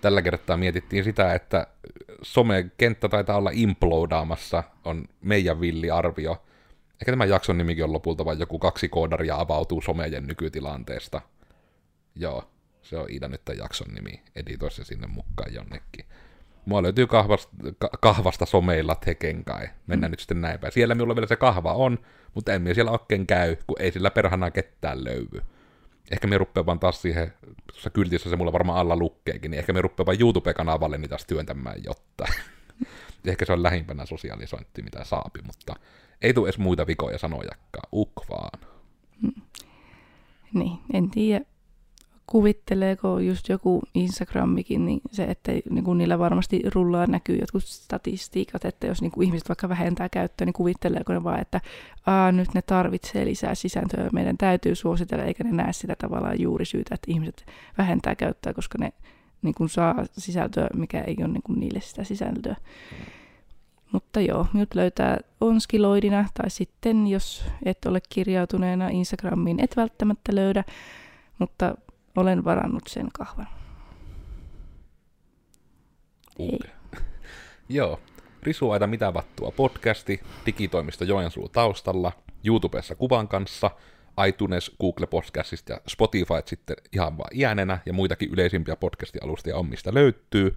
Tällä 0.00 0.22
kertaa 0.22 0.56
mietittiin 0.56 1.04
sitä, 1.04 1.34
että 1.34 1.66
somekenttä 2.22 3.08
taitaa 3.08 3.36
olla 3.36 3.50
implodaamassa, 3.52 4.62
on 4.84 5.04
meidän 5.20 5.60
villi 5.60 5.90
arvio, 5.90 6.42
Ehkä 7.00 7.12
tämä 7.12 7.24
jakson 7.24 7.58
nimikin 7.58 7.84
on 7.84 7.92
lopulta 7.92 8.24
vain 8.24 8.38
joku 8.38 8.58
kaksi 8.58 8.88
koodaria 8.88 9.36
avautuu 9.36 9.80
somejen 9.80 10.26
nykytilanteesta. 10.26 11.20
Joo, 12.14 12.50
se 12.82 12.96
on 12.96 13.10
Iida 13.10 13.28
nyt 13.28 13.44
tämän 13.44 13.58
jakson 13.58 13.88
nimi. 13.94 14.22
Editoi 14.36 14.70
se 14.70 14.84
sinne 14.84 15.06
mukaan 15.06 15.54
jonnekin. 15.54 16.04
Mua 16.64 16.82
löytyy 16.82 17.06
kahvasta, 17.06 17.52
kahvasta 18.00 18.46
someilla 18.46 18.94
teken 18.94 19.44
kai. 19.44 19.68
Mennään 19.86 20.10
mm. 20.10 20.12
nyt 20.12 20.20
sitten 20.20 20.40
näin 20.40 20.60
päin. 20.60 20.72
Siellä 20.72 20.94
minulla 20.94 21.14
vielä 21.14 21.26
se 21.26 21.36
kahva 21.36 21.72
on, 21.72 21.98
mutta 22.34 22.52
en 22.52 22.62
minä 22.62 22.74
siellä 22.74 22.90
oikein 22.90 23.26
käy, 23.26 23.56
kun 23.66 23.76
ei 23.80 23.92
sillä 23.92 24.10
perhana 24.10 24.50
ketään 24.50 25.04
löydy. 25.04 25.42
Ehkä 26.10 26.26
me 26.26 26.38
rupeaa 26.38 26.66
vaan 26.66 26.80
taas 26.80 27.02
siihen, 27.02 27.32
tuossa 27.66 27.90
kyltissä 27.90 28.30
se 28.30 28.36
mulla 28.36 28.52
varmaan 28.52 28.78
alla 28.78 28.96
lukkeekin, 28.96 29.50
niin 29.50 29.58
ehkä 29.58 29.72
me 29.72 29.82
rupeaa 29.82 30.06
vaan 30.06 30.20
YouTube-kanavalle 30.20 30.98
niitä 30.98 31.16
työntämään 31.26 31.84
jotain. 31.84 32.34
ehkä 33.26 33.44
se 33.44 33.52
on 33.52 33.62
lähimpänä 33.62 34.06
sosiaalisointi, 34.06 34.82
mitä 34.82 35.04
saapi, 35.04 35.40
mutta 35.42 35.74
ei 36.22 36.34
tule 36.34 36.48
edes 36.48 36.58
muita 36.58 36.86
vikoja 36.86 37.18
sanojakaan, 37.18 37.88
uk 37.92 38.12
vaan. 38.30 38.60
Hmm. 39.22 39.42
Niin, 40.52 40.78
en 40.92 41.10
tiedä, 41.10 41.44
kuvitteleeko 42.30 43.18
just 43.18 43.48
joku 43.48 43.82
Instagramikin, 43.94 44.86
niin 44.86 45.00
se, 45.10 45.24
että 45.24 45.52
niin 45.70 45.84
kuin 45.84 45.98
niillä 45.98 46.18
varmasti 46.18 46.62
rullaa 46.74 47.06
näkyy 47.06 47.36
jotkut 47.36 47.64
statistiikat, 47.64 48.64
että 48.64 48.86
jos 48.86 49.02
niin 49.02 49.10
kuin 49.10 49.26
ihmiset 49.26 49.48
vaikka 49.48 49.68
vähentää 49.68 50.08
käyttöä, 50.08 50.44
niin 50.44 50.52
kuvitteleeko 50.52 51.12
ne 51.12 51.24
vaan, 51.24 51.40
että 51.40 51.60
Aa, 52.06 52.32
nyt 52.32 52.54
ne 52.54 52.62
tarvitsee 52.62 53.24
lisää 53.24 53.54
sisältöä, 53.54 54.08
meidän 54.12 54.38
täytyy 54.38 54.74
suositella, 54.74 55.24
eikä 55.24 55.44
ne 55.44 55.52
näe 55.52 55.72
sitä 55.72 55.96
tavallaan 55.98 56.40
juuri 56.40 56.64
syytä, 56.64 56.94
että 56.94 57.10
ihmiset 57.10 57.46
vähentää 57.78 58.14
käyttöä, 58.14 58.54
koska 58.54 58.78
ne 58.78 58.92
niin 59.42 59.54
kuin 59.54 59.68
saa 59.68 60.04
sisältöä, 60.18 60.68
mikä 60.74 61.00
ei 61.00 61.16
ole 61.18 61.28
niin 61.28 61.42
kuin 61.42 61.60
niille 61.60 61.80
sitä 61.80 62.04
sisältöä. 62.04 62.56
Mutta 63.92 64.20
joo, 64.20 64.46
minut 64.52 64.74
löytää 64.74 65.18
onskiloidina, 65.40 66.24
tai 66.34 66.50
sitten 66.50 67.06
jos 67.06 67.44
et 67.64 67.84
ole 67.86 68.00
kirjautuneena 68.08 68.88
Instagramiin, 68.88 69.64
et 69.64 69.76
välttämättä 69.76 70.34
löydä, 70.34 70.64
mutta 71.38 71.74
olen 72.18 72.44
varannut 72.44 72.82
sen 72.86 73.06
kahvan. 73.12 73.48
Hei. 76.38 76.58
joo, 77.68 78.00
Risuaita 78.42 78.86
mitä 78.86 79.14
vattua 79.14 79.50
podcasti, 79.50 80.20
digitoimisto 80.46 81.04
Joensuu 81.04 81.48
taustalla, 81.48 82.12
YouTubessa 82.44 82.94
kuvan 82.94 83.28
kanssa, 83.28 83.70
iTunes, 84.28 84.76
Google 84.80 85.06
Podcastista 85.06 85.72
ja 85.72 85.80
Spotify 85.88 86.34
sitten 86.44 86.76
ihan 86.92 87.18
vaan 87.18 87.30
iänenä. 87.34 87.78
Ja 87.86 87.92
muitakin 87.92 88.30
yleisimpiä 88.32 88.76
podcast-alustia 88.76 89.56
on, 89.56 89.68
mistä 89.68 89.94
löytyy. 89.94 90.56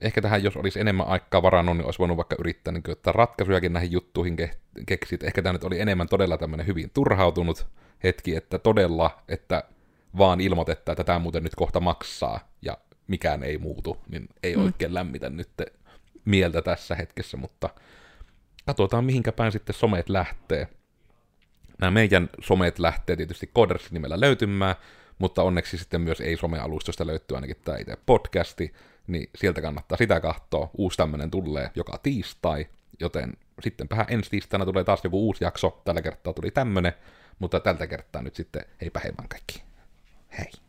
Ehkä 0.00 0.22
tähän, 0.22 0.44
jos 0.44 0.56
olisi 0.56 0.80
enemmän 0.80 1.06
aikaa 1.06 1.42
varannut, 1.42 1.76
niin 1.76 1.84
olisi 1.84 1.98
voinut 1.98 2.16
vaikka 2.16 2.36
yrittää 2.38 2.72
niin 2.72 2.90
ottaa 2.90 3.12
ratkaisujakin 3.12 3.72
näihin 3.72 3.92
juttuihin 3.92 4.36
ke- 4.40 4.82
keksit. 4.86 5.22
Ehkä 5.22 5.42
tämä 5.42 5.52
nyt 5.52 5.64
oli 5.64 5.80
enemmän 5.80 6.08
todella 6.08 6.38
tämmöinen 6.38 6.66
hyvin 6.66 6.90
turhautunut 6.94 7.66
hetki, 8.04 8.36
että 8.36 8.58
todella, 8.58 9.22
että 9.28 9.64
vaan 10.18 10.40
ilmoitetta, 10.40 10.92
että 10.92 11.04
tämä 11.04 11.18
muuten 11.18 11.42
nyt 11.42 11.54
kohta 11.54 11.80
maksaa 11.80 12.48
ja 12.62 12.78
mikään 13.06 13.42
ei 13.42 13.58
muutu, 13.58 13.96
niin 14.08 14.28
ei 14.42 14.56
mm. 14.56 14.64
oikein 14.64 14.94
lämmitä 14.94 15.30
nyt 15.30 15.50
mieltä 16.24 16.62
tässä 16.62 16.94
hetkessä, 16.94 17.36
mutta 17.36 17.70
katsotaan 18.66 19.04
mihinkä 19.04 19.32
päin 19.32 19.52
sitten 19.52 19.74
someet 19.74 20.08
lähtee. 20.08 20.68
Nämä 21.80 21.90
meidän 21.90 22.30
someet 22.40 22.78
lähtee 22.78 23.16
tietysti 23.16 23.50
Coders 23.56 23.92
nimellä 23.92 24.20
löytymään, 24.20 24.74
mutta 25.18 25.42
onneksi 25.42 25.78
sitten 25.78 26.00
myös 26.00 26.20
ei-some-alustosta 26.20 27.06
löytyy 27.06 27.36
ainakin 27.36 27.56
tämä 27.64 27.78
itse 27.78 27.96
podcasti, 28.06 28.72
niin 29.06 29.30
sieltä 29.34 29.62
kannattaa 29.62 29.98
sitä 29.98 30.20
katsoa. 30.20 30.70
Uusi 30.78 30.96
tämmöinen 30.96 31.30
tulee 31.30 31.70
joka 31.74 31.98
tiistai, 32.02 32.66
joten 33.00 33.32
sittenpähän 33.60 34.06
ensi 34.08 34.30
tiistaina 34.30 34.64
tulee 34.64 34.84
taas 34.84 35.04
joku 35.04 35.26
uusi 35.26 35.44
jakso. 35.44 35.82
Tällä 35.84 36.02
kertaa 36.02 36.32
tuli 36.32 36.50
tämmönen, 36.50 36.92
mutta 37.38 37.60
tältä 37.60 37.86
kertaa 37.86 38.22
nyt 38.22 38.34
sitten 38.34 38.64
heipä 38.80 39.00
hei 39.00 39.12
vaan 39.18 39.28
kaikki. 39.28 39.63
Hei. 40.36 40.63